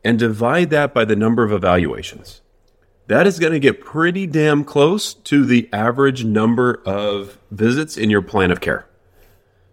And 0.05 0.19
divide 0.19 0.71
that 0.71 0.93
by 0.93 1.05
the 1.05 1.17
number 1.17 1.45
of 1.45 1.53
evaluations. 1.53 2.41
That 3.07 3.27
is 3.27 3.39
going 3.39 3.53
to 3.53 3.61
get 3.61 3.81
pretty 3.81 4.27
damn 4.27 4.65
close 4.65 5.15
to 5.15 5.45
the 5.45 5.69
average 5.73 6.25
number 6.25 6.83
of 6.85 7.39
visits 7.53 7.97
in 7.97 8.11
your 8.11 8.23
plan 8.23 8.51
of 8.51 8.61
care. 8.61 8.87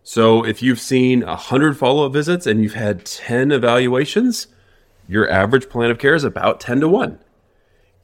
So 0.03 0.45
if 0.45 0.62
you've 0.62 0.79
seen 0.79 1.25
100 1.25 1.77
follow 1.77 2.06
up 2.06 2.13
visits 2.13 2.45
and 2.45 2.62
you've 2.62 2.75
had 2.75 3.06
10 3.06 3.51
evaluations, 3.51 4.47
your 5.08 5.29
average 5.29 5.69
plan 5.69 5.89
of 5.89 5.97
care 5.97 6.13
is 6.13 6.23
about 6.23 6.60
10 6.60 6.82
to 6.82 6.88
1. 6.88 7.19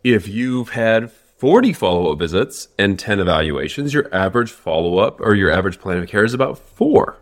If 0.03 0.27
you've 0.27 0.69
had 0.69 1.11
40 1.11 1.73
follow 1.73 2.11
up 2.11 2.19
visits 2.19 2.69
and 2.79 2.97
10 2.97 3.19
evaluations, 3.19 3.93
your 3.93 4.13
average 4.13 4.51
follow 4.51 4.97
up 4.97 5.21
or 5.21 5.35
your 5.35 5.51
average 5.51 5.79
plan 5.79 5.97
of 5.97 6.07
care 6.07 6.23
is 6.23 6.33
about 6.33 6.57
4. 6.57 7.17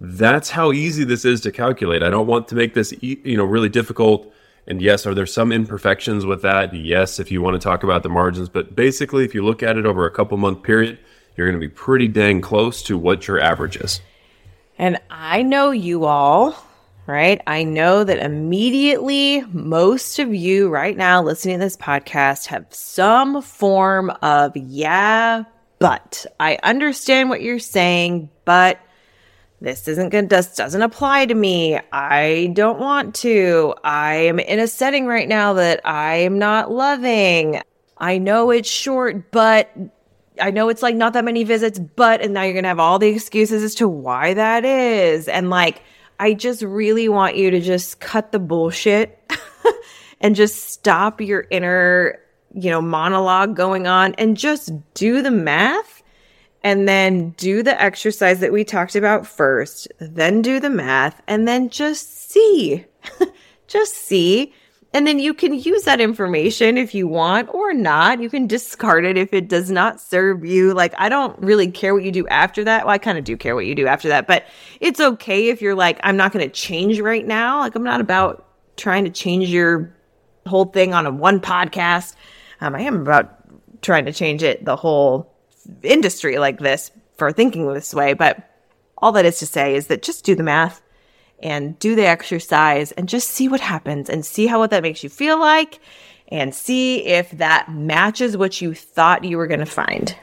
That's 0.00 0.50
how 0.50 0.72
easy 0.72 1.04
this 1.04 1.24
is 1.24 1.40
to 1.42 1.52
calculate. 1.52 2.02
I 2.02 2.10
don't 2.10 2.26
want 2.26 2.48
to 2.48 2.54
make 2.54 2.74
this, 2.74 2.94
you 3.00 3.36
know, 3.36 3.44
really 3.44 3.68
difficult. 3.68 4.32
And 4.66 4.80
yes, 4.82 5.06
are 5.06 5.14
there 5.14 5.26
some 5.26 5.50
imperfections 5.50 6.26
with 6.26 6.42
that? 6.42 6.74
Yes, 6.74 7.18
if 7.18 7.32
you 7.32 7.42
want 7.42 7.54
to 7.54 7.64
talk 7.64 7.82
about 7.82 8.02
the 8.02 8.08
margins. 8.08 8.48
But 8.48 8.76
basically, 8.76 9.24
if 9.24 9.34
you 9.34 9.44
look 9.44 9.62
at 9.62 9.76
it 9.76 9.86
over 9.86 10.06
a 10.06 10.10
couple 10.10 10.36
month 10.36 10.62
period, 10.62 10.98
you're 11.36 11.48
going 11.48 11.60
to 11.60 11.66
be 11.66 11.72
pretty 11.72 12.06
dang 12.06 12.40
close 12.40 12.82
to 12.84 12.98
what 12.98 13.26
your 13.26 13.40
average 13.40 13.76
is. 13.76 14.00
And 14.76 15.00
I 15.10 15.42
know 15.42 15.70
you 15.70 16.04
all, 16.04 16.54
right? 17.06 17.40
I 17.46 17.64
know 17.64 18.04
that 18.04 18.18
immediately 18.18 19.42
most 19.52 20.18
of 20.18 20.34
you 20.34 20.68
right 20.68 20.96
now 20.96 21.22
listening 21.22 21.58
to 21.58 21.64
this 21.64 21.76
podcast 21.76 22.46
have 22.46 22.66
some 22.70 23.42
form 23.42 24.10
of, 24.22 24.56
yeah, 24.56 25.44
but 25.78 26.26
I 26.38 26.58
understand 26.62 27.30
what 27.30 27.40
you're 27.40 27.58
saying, 27.58 28.28
but 28.44 28.78
this 29.60 29.88
isn't 29.88 30.10
good. 30.10 30.28
This 30.28 30.54
doesn't 30.54 30.82
apply 30.82 31.26
to 31.26 31.34
me. 31.34 31.80
I 31.92 32.52
don't 32.52 32.78
want 32.78 33.14
to. 33.16 33.74
I 33.82 34.14
am 34.14 34.38
in 34.38 34.60
a 34.60 34.68
setting 34.68 35.06
right 35.06 35.28
now 35.28 35.54
that 35.54 35.80
i 35.84 36.14
am 36.16 36.38
not 36.38 36.70
loving. 36.70 37.60
I 37.96 38.18
know 38.18 38.50
it's 38.50 38.70
short 38.70 39.32
but 39.32 39.70
i 40.40 40.52
know 40.52 40.68
it's 40.68 40.82
like 40.82 40.94
not 40.94 41.14
that 41.14 41.24
many 41.24 41.42
visits 41.42 41.80
but 41.80 42.20
and 42.20 42.32
now 42.32 42.42
you're 42.42 42.54
gonna 42.54 42.68
have 42.68 42.78
all 42.78 43.00
the 43.00 43.08
excuses 43.08 43.64
as 43.64 43.74
to 43.76 43.88
why 43.88 44.34
that 44.34 44.64
is. 44.64 45.26
And 45.26 45.50
like 45.50 45.82
i 46.20 46.34
just 46.34 46.62
really 46.62 47.08
want 47.08 47.36
you 47.36 47.50
to 47.50 47.60
just 47.60 47.98
cut 47.98 48.30
the 48.30 48.38
bullshit 48.38 49.18
and 50.20 50.36
just 50.36 50.70
stop 50.70 51.20
your 51.20 51.46
inner 51.50 52.20
you 52.54 52.70
know 52.70 52.80
monologue 52.80 53.56
going 53.56 53.88
on 53.88 54.14
and 54.14 54.36
just 54.36 54.70
do 54.94 55.22
the 55.22 55.30
math 55.30 55.97
and 56.64 56.88
then 56.88 57.30
do 57.30 57.62
the 57.62 57.80
exercise 57.80 58.40
that 58.40 58.52
we 58.52 58.64
talked 58.64 58.96
about 58.96 59.26
first, 59.26 59.88
then 60.00 60.42
do 60.42 60.60
the 60.60 60.70
math, 60.70 61.22
and 61.26 61.46
then 61.46 61.70
just 61.70 62.30
see. 62.30 62.84
just 63.68 63.94
see. 63.94 64.52
And 64.94 65.06
then 65.06 65.18
you 65.18 65.34
can 65.34 65.52
use 65.52 65.82
that 65.82 66.00
information 66.00 66.78
if 66.78 66.94
you 66.94 67.06
want 67.06 67.52
or 67.52 67.74
not. 67.74 68.20
You 68.20 68.30
can 68.30 68.46
discard 68.46 69.04
it 69.04 69.18
if 69.18 69.34
it 69.34 69.46
does 69.46 69.70
not 69.70 70.00
serve 70.00 70.44
you. 70.44 70.72
Like, 70.72 70.94
I 70.96 71.10
don't 71.10 71.38
really 71.40 71.70
care 71.70 71.94
what 71.94 72.04
you 72.04 72.10
do 72.10 72.26
after 72.28 72.64
that. 72.64 72.86
Well, 72.86 72.94
I 72.94 72.98
kind 72.98 73.18
of 73.18 73.24
do 73.24 73.36
care 73.36 73.54
what 73.54 73.66
you 73.66 73.74
do 73.74 73.86
after 73.86 74.08
that, 74.08 74.26
but 74.26 74.46
it's 74.80 74.98
okay 74.98 75.50
if 75.50 75.60
you're 75.60 75.74
like, 75.74 76.00
I'm 76.02 76.16
not 76.16 76.32
going 76.32 76.44
to 76.44 76.52
change 76.52 77.00
right 77.00 77.26
now. 77.26 77.58
Like, 77.58 77.74
I'm 77.74 77.84
not 77.84 78.00
about 78.00 78.46
trying 78.76 79.04
to 79.04 79.10
change 79.10 79.50
your 79.50 79.94
whole 80.46 80.64
thing 80.64 80.94
on 80.94 81.04
a 81.04 81.10
one 81.10 81.38
podcast. 81.40 82.14
Um, 82.62 82.74
I 82.74 82.80
am 82.80 83.02
about 83.02 83.34
trying 83.82 84.06
to 84.06 84.12
change 84.12 84.42
it 84.42 84.64
the 84.64 84.74
whole 84.76 85.37
industry 85.82 86.38
like 86.38 86.58
this 86.58 86.90
for 87.16 87.32
thinking 87.32 87.72
this 87.72 87.94
way. 87.94 88.14
But 88.14 88.48
all 88.98 89.12
that 89.12 89.24
is 89.24 89.38
to 89.40 89.46
say 89.46 89.74
is 89.74 89.88
that 89.88 90.02
just 90.02 90.24
do 90.24 90.34
the 90.34 90.42
math 90.42 90.82
and 91.40 91.78
do 91.78 91.94
the 91.94 92.06
exercise 92.06 92.92
and 92.92 93.08
just 93.08 93.30
see 93.30 93.48
what 93.48 93.60
happens 93.60 94.10
and 94.10 94.24
see 94.24 94.46
how 94.46 94.58
what 94.58 94.70
that 94.70 94.82
makes 94.82 95.04
you 95.04 95.08
feel 95.08 95.38
like 95.38 95.80
and 96.28 96.54
see 96.54 97.04
if 97.04 97.30
that 97.32 97.70
matches 97.72 98.36
what 98.36 98.60
you 98.60 98.74
thought 98.74 99.24
you 99.24 99.36
were 99.36 99.46
going 99.46 99.60
to 99.60 99.66
find. 99.66 100.16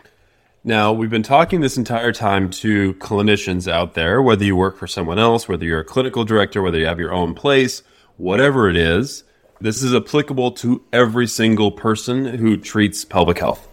Now, 0.63 0.91
we've 0.91 1.09
been 1.09 1.23
talking 1.23 1.61
this 1.61 1.77
entire 1.77 2.11
time 2.11 2.49
to 2.51 2.95
clinicians 2.95 3.71
out 3.71 3.93
there, 3.93 4.21
whether 4.21 4.43
you 4.43 4.55
work 4.55 4.77
for 4.77 4.87
someone 4.87 5.19
else, 5.19 5.47
whether 5.47 5.63
you're 5.63 5.79
a 5.79 5.85
clinical 5.85 6.25
director, 6.25 6.61
whether 6.61 6.79
you 6.79 6.87
have 6.87 6.99
your 6.99 7.13
own 7.13 7.35
place, 7.35 7.83
whatever 8.17 8.67
it 8.67 8.75
is, 8.75 9.23
this 9.61 9.83
is 9.83 9.93
applicable 9.93 10.51
to 10.51 10.83
every 10.91 11.27
single 11.27 11.71
person 11.71 12.25
who 12.25 12.57
treats 12.57 13.05
pelvic 13.05 13.39
health. 13.39 13.67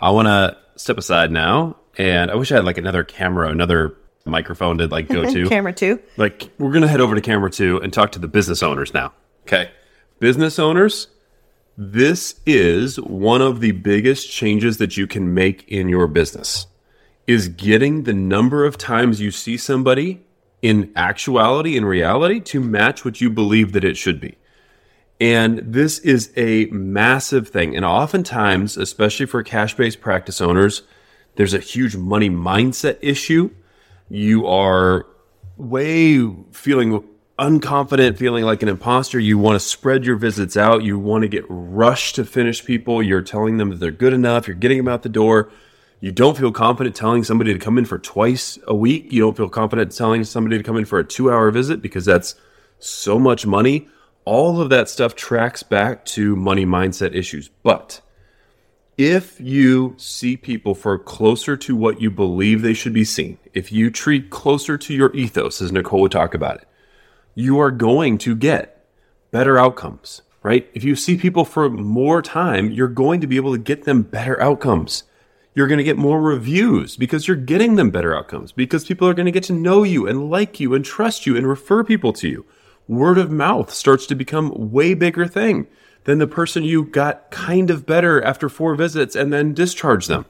I 0.00 0.10
want 0.10 0.26
to 0.26 0.58
step 0.80 0.98
aside 0.98 1.30
now, 1.30 1.76
and 1.98 2.30
I 2.30 2.34
wish 2.34 2.50
I 2.52 2.56
had 2.56 2.64
like 2.64 2.78
another 2.78 3.04
camera, 3.04 3.48
another 3.50 3.94
microphone 4.24 4.78
to 4.78 4.86
like 4.86 5.08
go 5.08 5.24
to. 5.32 5.48
camera 5.48 5.72
two. 5.72 6.00
Like 6.16 6.50
we're 6.58 6.72
gonna 6.72 6.88
head 6.88 7.00
over 7.00 7.14
to 7.14 7.20
camera 7.20 7.50
two 7.50 7.78
and 7.82 7.92
talk 7.92 8.12
to 8.12 8.18
the 8.18 8.28
business 8.28 8.62
owners 8.62 8.92
now. 8.94 9.12
Okay, 9.42 9.70
business 10.18 10.58
owners. 10.58 11.08
This 11.76 12.38
is 12.44 13.00
one 13.00 13.40
of 13.40 13.60
the 13.60 13.72
biggest 13.72 14.30
changes 14.30 14.76
that 14.78 14.96
you 14.96 15.06
can 15.06 15.32
make 15.32 15.66
in 15.68 15.88
your 15.88 16.06
business. 16.06 16.66
is 17.26 17.48
getting 17.48 18.02
the 18.02 18.12
number 18.12 18.64
of 18.66 18.76
times 18.76 19.20
you 19.20 19.30
see 19.30 19.56
somebody 19.56 20.20
in 20.62 20.90
actuality, 20.96 21.76
in 21.76 21.84
reality, 21.84 22.40
to 22.40 22.60
match 22.60 23.04
what 23.04 23.20
you 23.20 23.30
believe 23.30 23.72
that 23.72 23.84
it 23.84 23.96
should 23.96 24.20
be. 24.20 24.36
And 25.20 25.58
this 25.58 25.98
is 25.98 26.32
a 26.36 26.66
massive 26.66 27.48
thing. 27.48 27.76
And 27.76 27.84
oftentimes, 27.84 28.78
especially 28.78 29.26
for 29.26 29.42
cash 29.42 29.76
based 29.76 30.00
practice 30.00 30.40
owners, 30.40 30.82
there's 31.36 31.54
a 31.54 31.58
huge 31.58 31.94
money 31.94 32.30
mindset 32.30 32.98
issue. 33.02 33.50
You 34.08 34.46
are 34.46 35.06
way 35.56 36.26
feeling 36.52 37.04
unconfident, 37.38 38.16
feeling 38.16 38.44
like 38.44 38.62
an 38.62 38.68
imposter. 38.68 39.18
You 39.18 39.38
want 39.38 39.56
to 39.56 39.60
spread 39.60 40.04
your 40.04 40.16
visits 40.16 40.56
out. 40.56 40.84
You 40.84 40.98
want 40.98 41.22
to 41.22 41.28
get 41.28 41.44
rushed 41.48 42.14
to 42.16 42.24
finish 42.24 42.64
people. 42.64 43.02
You're 43.02 43.22
telling 43.22 43.58
them 43.58 43.70
that 43.70 43.76
they're 43.76 43.90
good 43.90 44.12
enough. 44.12 44.46
You're 44.46 44.56
getting 44.56 44.78
them 44.78 44.88
out 44.88 45.02
the 45.02 45.08
door. 45.08 45.50
You 46.00 46.12
don't 46.12 46.36
feel 46.36 46.50
confident 46.50 46.96
telling 46.96 47.24
somebody 47.24 47.52
to 47.52 47.58
come 47.58 47.76
in 47.76 47.84
for 47.84 47.98
twice 47.98 48.58
a 48.66 48.74
week. 48.74 49.12
You 49.12 49.20
don't 49.20 49.36
feel 49.36 49.50
confident 49.50 49.92
telling 49.92 50.24
somebody 50.24 50.56
to 50.56 50.64
come 50.64 50.78
in 50.78 50.86
for 50.86 50.98
a 50.98 51.04
two 51.04 51.30
hour 51.30 51.50
visit 51.50 51.82
because 51.82 52.06
that's 52.06 52.36
so 52.78 53.18
much 53.18 53.46
money. 53.46 53.86
All 54.24 54.60
of 54.60 54.68
that 54.70 54.88
stuff 54.88 55.14
tracks 55.14 55.62
back 55.62 56.04
to 56.06 56.36
money 56.36 56.66
mindset 56.66 57.14
issues. 57.14 57.48
But 57.62 58.00
if 58.98 59.40
you 59.40 59.94
see 59.96 60.36
people 60.36 60.74
for 60.74 60.98
closer 60.98 61.56
to 61.56 61.74
what 61.74 62.02
you 62.02 62.10
believe 62.10 62.60
they 62.60 62.74
should 62.74 62.92
be 62.92 63.04
seen, 63.04 63.38
if 63.54 63.72
you 63.72 63.90
treat 63.90 64.28
closer 64.28 64.76
to 64.76 64.94
your 64.94 65.14
ethos, 65.16 65.62
as 65.62 65.72
Nicole 65.72 66.02
would 66.02 66.12
talk 66.12 66.34
about 66.34 66.56
it, 66.56 66.68
you 67.34 67.58
are 67.58 67.70
going 67.70 68.18
to 68.18 68.36
get 68.36 68.86
better 69.30 69.58
outcomes, 69.58 70.22
right? 70.42 70.68
If 70.74 70.84
you 70.84 70.96
see 70.96 71.16
people 71.16 71.44
for 71.44 71.70
more 71.70 72.20
time, 72.20 72.70
you're 72.70 72.88
going 72.88 73.22
to 73.22 73.26
be 73.26 73.36
able 73.36 73.52
to 73.52 73.58
get 73.58 73.84
them 73.84 74.02
better 74.02 74.40
outcomes. 74.40 75.04
You're 75.54 75.66
going 75.66 75.78
to 75.78 75.84
get 75.84 75.96
more 75.96 76.20
reviews 76.20 76.96
because 76.96 77.26
you're 77.26 77.36
getting 77.36 77.76
them 77.76 77.90
better 77.90 78.14
outcomes 78.14 78.52
because 78.52 78.84
people 78.84 79.08
are 79.08 79.14
going 79.14 79.26
to 79.26 79.32
get 79.32 79.44
to 79.44 79.52
know 79.52 79.82
you 79.82 80.06
and 80.06 80.30
like 80.30 80.60
you 80.60 80.74
and 80.74 80.84
trust 80.84 81.26
you 81.26 81.36
and 81.36 81.46
refer 81.46 81.82
people 81.82 82.12
to 82.12 82.28
you. 82.28 82.44
Word 82.90 83.18
of 83.18 83.30
mouth 83.30 83.72
starts 83.72 84.06
to 84.06 84.14
become 84.14 84.72
way 84.72 84.94
bigger 84.94 85.26
thing 85.26 85.66
than 86.04 86.18
the 86.18 86.26
person 86.26 86.64
you 86.64 86.84
got 86.84 87.30
kind 87.30 87.70
of 87.70 87.86
better 87.86 88.22
after 88.22 88.48
four 88.48 88.74
visits 88.74 89.14
and 89.14 89.32
then 89.32 89.54
discharge 89.54 90.06
them, 90.06 90.26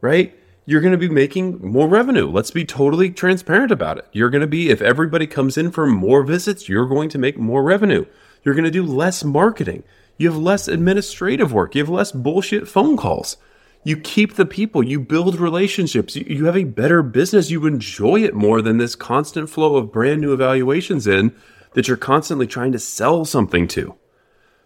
right? 0.00 0.36
you're 0.64 0.80
going 0.80 0.92
to 0.92 0.98
be 0.98 1.08
making 1.08 1.58
more 1.60 1.88
revenue. 1.88 2.30
Let's 2.30 2.50
be 2.50 2.64
totally 2.64 3.10
transparent 3.10 3.72
about 3.72 3.98
it. 3.98 4.06
You're 4.12 4.30
going 4.30 4.42
to 4.42 4.46
be, 4.46 4.70
if 4.70 4.80
everybody 4.80 5.26
comes 5.26 5.58
in 5.58 5.72
for 5.72 5.86
more 5.86 6.22
visits, 6.22 6.68
you're 6.68 6.86
going 6.86 7.08
to 7.10 7.18
make 7.18 7.36
more 7.36 7.62
revenue. 7.62 8.04
You're 8.44 8.54
going 8.54 8.64
to 8.64 8.70
do 8.70 8.84
less 8.84 9.24
marketing. 9.24 9.82
You 10.18 10.30
have 10.30 10.38
less 10.38 10.68
administrative 10.68 11.52
work. 11.52 11.74
You 11.74 11.82
have 11.82 11.88
less 11.88 12.12
bullshit 12.12 12.68
phone 12.68 12.96
calls. 12.96 13.36
You 13.84 13.96
keep 13.96 14.34
the 14.34 14.46
people. 14.46 14.84
You 14.84 15.00
build 15.00 15.40
relationships. 15.40 16.14
You 16.14 16.44
have 16.44 16.56
a 16.56 16.64
better 16.64 17.02
business. 17.02 17.50
You 17.50 17.66
enjoy 17.66 18.22
it 18.22 18.34
more 18.34 18.62
than 18.62 18.78
this 18.78 18.94
constant 18.94 19.50
flow 19.50 19.74
of 19.74 19.90
brand 19.90 20.20
new 20.20 20.32
evaluations 20.32 21.08
in 21.08 21.34
that 21.74 21.88
you're 21.88 21.96
constantly 21.96 22.46
trying 22.46 22.72
to 22.72 22.78
sell 22.78 23.24
something 23.24 23.66
to. 23.68 23.94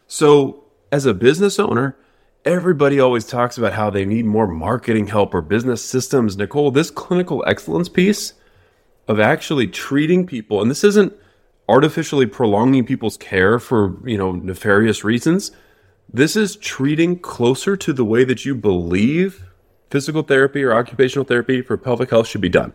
So, 0.06 0.64
as 0.92 1.06
a 1.06 1.14
business 1.14 1.58
owner, 1.58 1.96
everybody 2.44 3.00
always 3.00 3.26
talks 3.26 3.58
about 3.58 3.72
how 3.72 3.90
they 3.90 4.04
need 4.04 4.24
more 4.24 4.46
marketing 4.46 5.08
help 5.08 5.34
or 5.34 5.42
business 5.42 5.84
systems. 5.84 6.36
Nicole, 6.36 6.70
this 6.70 6.90
clinical 6.90 7.44
excellence 7.46 7.88
piece 7.88 8.34
of 9.08 9.18
actually 9.20 9.66
treating 9.66 10.26
people, 10.26 10.62
and 10.62 10.70
this 10.70 10.84
isn't 10.84 11.12
artificially 11.68 12.26
prolonging 12.26 12.86
people's 12.86 13.16
care 13.16 13.58
for, 13.58 13.96
you 14.08 14.16
know, 14.16 14.32
nefarious 14.32 15.02
reasons. 15.02 15.50
This 16.12 16.36
is 16.36 16.56
treating 16.56 17.18
closer 17.18 17.76
to 17.76 17.92
the 17.92 18.04
way 18.04 18.24
that 18.24 18.44
you 18.44 18.54
believe 18.54 19.44
physical 19.90 20.22
therapy 20.22 20.62
or 20.62 20.72
occupational 20.72 21.24
therapy 21.24 21.62
for 21.62 21.76
pelvic 21.76 22.10
health 22.10 22.28
should 22.28 22.40
be 22.40 22.48
done. 22.48 22.72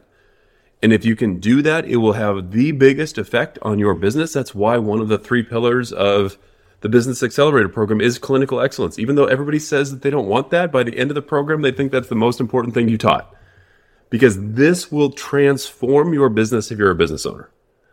And 0.82 0.91
if 0.91 1.06
you 1.06 1.15
can 1.15 1.39
do 1.39 1.62
that, 1.62 1.86
it 1.86 1.98
will 1.98 2.13
have 2.13 2.52
the 2.52 2.72
biggest 2.72 3.17
effect 3.17 3.60
on 3.62 3.78
your 3.78 3.94
business. 3.94 4.34
That's 4.34 4.56
why 4.56 4.78
one 4.78 5.00
of 5.00 5.10
the 5.10 5.20
three 5.20 5.44
pillars 5.44 5.91
of 5.91 6.38
the 6.82 6.89
Business 6.89 7.22
Accelerator 7.22 7.70
program 7.70 8.02
is 8.02 8.17
clinical 8.17 8.60
excellence. 8.60 8.98
Even 8.98 9.15
though 9.15 9.26
everybody 9.26 9.60
says 9.60 9.91
that 9.91 10.02
they 10.02 10.10
don't 10.10 10.28
want 10.28 10.50
that, 10.50 10.72
by 10.72 10.84
the 10.84 10.98
end 10.98 11.12
of 11.12 11.15
the 11.15 11.22
program, 11.22 11.62
they 11.62 11.72
think 11.72 11.91
that's 11.91 12.10
the 12.10 12.15
most 12.15 12.39
important 12.39 12.74
thing 12.74 12.89
you 12.89 12.98
taught. 12.98 13.36
Because 14.10 14.38
this 14.39 14.91
will 14.91 15.12
transform 15.12 16.13
your 16.13 16.30
business 16.30 16.72
if 16.72 16.80
you're 16.80 16.91
a 16.91 16.96
business 16.96 17.26
owner. 17.26 17.52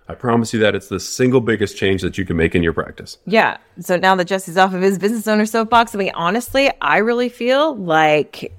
I 0.09 0.14
promise 0.14 0.55
you 0.55 0.61
that 0.61 0.74
it's 0.74 0.88
the 0.88 0.98
single 0.98 1.42
biggest 1.42 1.77
change 1.77 2.01
that 2.01 2.16
you 2.16 2.24
can 2.24 2.38
make 2.38 2.55
in 2.55 2.62
your 2.62 2.72
practice. 2.72 3.18
Yeah. 3.27 3.59
So 3.79 3.98
now 3.98 4.14
that 4.14 4.24
Jesse's 4.24 4.57
off 4.57 4.72
of 4.72 4.81
his 4.81 4.98
business 4.98 5.29
owner 5.29 5.44
soapbox, 5.44 5.94
I 5.94 5.98
mean, 5.98 6.12
honestly, 6.14 6.70
I 6.81 6.98
really 6.98 7.29
feel 7.29 7.77
like 7.77 8.51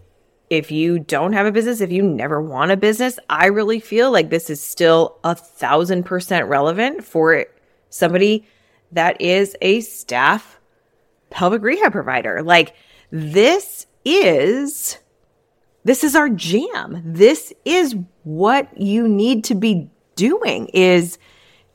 if 0.50 0.72
you 0.72 1.00
don't 1.00 1.34
have 1.34 1.46
a 1.46 1.52
business, 1.52 1.82
if 1.82 1.92
you 1.92 2.02
never 2.02 2.42
want 2.42 2.72
a 2.72 2.78
business, 2.78 3.20
I 3.30 3.48
really 3.48 3.80
feel 3.80 4.12
like 4.12 4.30
this 4.30 4.50
is 4.50 4.62
still 4.62 5.18
a 5.24 5.36
thousand 5.36 6.04
percent 6.04 6.48
relevant 6.48 7.04
for 7.04 7.46
somebody 7.90 8.48
that 8.92 9.22
is 9.22 9.56
a 9.62 9.82
staff 9.82 10.60
pelvic 11.30 11.62
rehab 11.62 11.92
provider. 11.92 12.42
Like 12.42 12.76
this 13.12 13.86
is 14.04 14.98
this 15.84 16.04
is 16.04 16.16
our 16.16 16.30
jam. 16.30 17.02
This 17.06 17.54
is 17.64 17.96
what 18.24 18.76
you 18.78 19.08
need 19.08 19.44
to 19.46 19.56
be 19.56 19.90
doing 20.16 20.68
is 20.68 21.18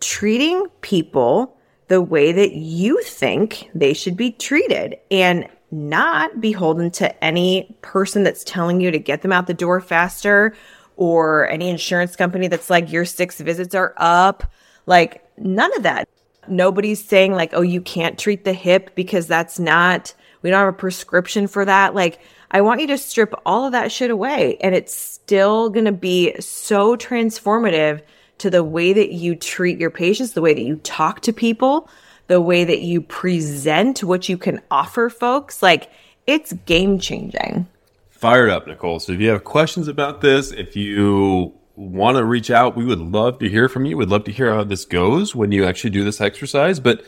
treating 0.01 0.67
people 0.83 1.57
the 1.89 2.03
way 2.03 2.33
that 2.33 2.53
you 2.53 3.01
think 3.03 3.71
they 3.75 3.95
should 3.95 4.17
be 4.17 4.31
treated 4.31 4.97
and 5.11 5.49
not 5.75 6.41
beholden 6.41 6.91
to 6.93 7.25
any 7.25 7.77
person 7.83 8.23
that's 8.23 8.45
telling 8.45 8.81
you 8.81 8.91
to 8.91 8.99
get 8.99 9.23
them 9.23 9.33
out 9.33 9.47
the 9.47 9.55
door 9.55 9.81
faster 9.81 10.55
or 10.97 11.49
any 11.49 11.69
insurance 11.69 12.15
company 12.17 12.47
that's 12.49 12.71
like 12.71 12.93
your 12.93 13.05
six 13.05 13.41
visits 13.41 13.75
are 13.75 13.95
up. 13.97 14.45
Like 14.87 15.25
none 15.37 15.75
of 15.77 15.83
that. 15.83 16.09
Nobody's 16.47 17.05
saying 17.05 17.33
like, 17.33 17.51
oh, 17.55 17.63
you 17.63 17.81
can't 17.81 18.19
treat 18.19 18.45
the 18.45 18.53
hip 18.53 18.95
because 18.95 19.27
that's 19.27 19.59
not, 19.59 20.15
we 20.43 20.51
don't 20.51 20.61
have 20.61 20.69
a 20.69 20.77
prescription 20.77 21.47
for 21.47 21.65
that. 21.65 21.95
Like, 21.95 22.21
I 22.51 22.61
want 22.61 22.81
you 22.81 22.87
to 22.89 22.99
strip 22.99 23.35
all 23.45 23.65
of 23.65 23.73
that 23.73 23.91
shit 23.91 24.11
away 24.11 24.59
and 24.61 24.75
it's 24.75 24.95
still 24.95 25.71
going 25.71 25.87
to 25.87 25.93
be 25.93 26.39
so 26.41 26.97
transformative 26.97 28.03
to 28.39 28.51
the 28.51 28.63
way 28.63 28.93
that 28.93 29.13
you 29.13 29.35
treat 29.35 29.81
your 29.81 29.91
patients, 29.91 30.33
the 30.33 30.43
way 30.43 30.55
that 30.55 30.63
you 30.63 30.77
talk 30.77 31.21
to 31.23 31.33
people, 31.33 31.89
the 32.27 32.41
way 32.41 32.65
that 32.65 32.81
you 32.81 33.01
present 33.01 34.03
what 34.03 34.29
you 34.29 34.39
can 34.39 34.61
offer 34.71 35.11
folks. 35.11 35.63
Like, 35.63 35.91
it's 36.27 36.53
game 36.53 36.99
changing. 36.99 37.69
Fired 38.11 38.51
up, 38.51 38.67
Nicole. 38.67 39.01
So 39.01 39.13
if 39.13 39.21
you 39.21 39.29
have 39.29 39.45
questions 39.45 39.89
about 39.89 40.21
this, 40.21 40.51
if 40.51 40.77
you 40.77 41.53
want 41.77 42.17
to 42.17 42.25
reach 42.25 42.51
out, 42.51 42.77
we 42.77 42.85
would 42.85 43.01
love 43.01 43.39
to 43.41 43.49
hear 43.49 43.69
from 43.69 43.85
you. 43.85 43.97
We'd 43.97 44.09
love 44.09 44.25
to 44.25 44.33
hear 44.33 44.55
how 44.55 44.65
this 44.65 44.85
goes 44.85 45.35
when 45.35 45.53
you 45.53 45.67
actually 45.67 45.91
do 45.91 46.05
this 46.05 46.21
exercise. 46.21 46.81
But 46.81 47.05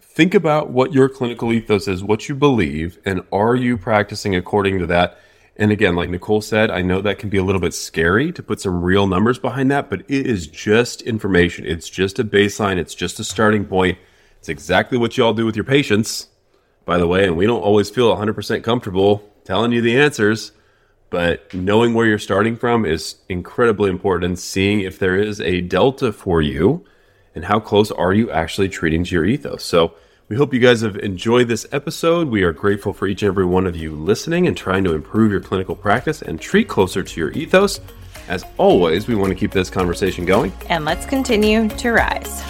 think 0.00 0.34
about 0.34 0.70
what 0.70 0.92
your 0.92 1.08
clinical 1.08 1.52
ethos 1.52 1.86
is, 1.86 2.02
what 2.02 2.28
you 2.28 2.34
believe, 2.34 2.98
and 3.04 3.22
are 3.32 3.54
you 3.54 3.76
practicing 3.76 4.34
according 4.34 4.78
to 4.80 4.86
that? 4.86 5.18
And 5.56 5.70
again, 5.70 5.94
like 5.94 6.10
Nicole 6.10 6.40
said, 6.40 6.70
I 6.70 6.82
know 6.82 7.00
that 7.00 7.20
can 7.20 7.28
be 7.28 7.38
a 7.38 7.44
little 7.44 7.60
bit 7.60 7.74
scary 7.74 8.32
to 8.32 8.42
put 8.42 8.60
some 8.60 8.82
real 8.82 9.06
numbers 9.06 9.38
behind 9.38 9.70
that, 9.70 9.88
but 9.88 10.00
it 10.00 10.26
is 10.26 10.48
just 10.48 11.02
information. 11.02 11.64
It's 11.64 11.88
just 11.88 12.18
a 12.18 12.24
baseline. 12.24 12.78
It's 12.78 12.94
just 12.94 13.20
a 13.20 13.24
starting 13.24 13.64
point. 13.64 13.98
It's 14.44 14.50
exactly 14.50 14.98
what 14.98 15.16
you 15.16 15.24
all 15.24 15.32
do 15.32 15.46
with 15.46 15.56
your 15.56 15.64
patients, 15.64 16.28
by 16.84 16.98
the 16.98 17.06
way. 17.06 17.24
And 17.24 17.34
we 17.34 17.46
don't 17.46 17.62
always 17.62 17.88
feel 17.88 18.14
100% 18.14 18.62
comfortable 18.62 19.26
telling 19.42 19.72
you 19.72 19.80
the 19.80 19.98
answers 19.98 20.52
but 21.14 21.54
knowing 21.54 21.94
where 21.94 22.06
you're 22.06 22.18
starting 22.18 22.56
from 22.56 22.84
is 22.84 23.14
incredibly 23.28 23.88
important 23.88 24.36
seeing 24.36 24.80
if 24.80 24.98
there 24.98 25.14
is 25.14 25.40
a 25.40 25.60
delta 25.60 26.12
for 26.12 26.42
you 26.42 26.84
and 27.36 27.44
how 27.44 27.60
close 27.60 27.92
are 27.92 28.12
you 28.12 28.32
actually 28.32 28.68
treating 28.68 29.04
to 29.04 29.14
your 29.14 29.24
ethos. 29.24 29.62
So 29.62 29.94
we 30.28 30.34
hope 30.34 30.52
you 30.52 30.58
guys 30.58 30.80
have 30.80 30.96
enjoyed 30.96 31.46
this 31.46 31.68
episode. 31.70 32.28
We 32.28 32.42
are 32.42 32.52
grateful 32.52 32.92
for 32.92 33.06
each 33.06 33.22
and 33.22 33.28
every 33.28 33.44
one 33.46 33.64
of 33.64 33.76
you 33.76 33.92
listening 33.94 34.48
and 34.48 34.56
trying 34.56 34.82
to 34.82 34.92
improve 34.92 35.30
your 35.30 35.40
clinical 35.40 35.76
practice 35.76 36.20
and 36.20 36.40
treat 36.40 36.66
closer 36.66 37.04
to 37.04 37.20
your 37.20 37.30
ethos. 37.30 37.80
As 38.26 38.44
always, 38.58 39.06
we 39.06 39.14
want 39.14 39.28
to 39.30 39.36
keep 39.36 39.52
this 39.52 39.70
conversation 39.70 40.24
going. 40.24 40.52
And 40.68 40.84
let's 40.84 41.06
continue 41.06 41.68
to 41.68 41.92
rise. 41.92 42.42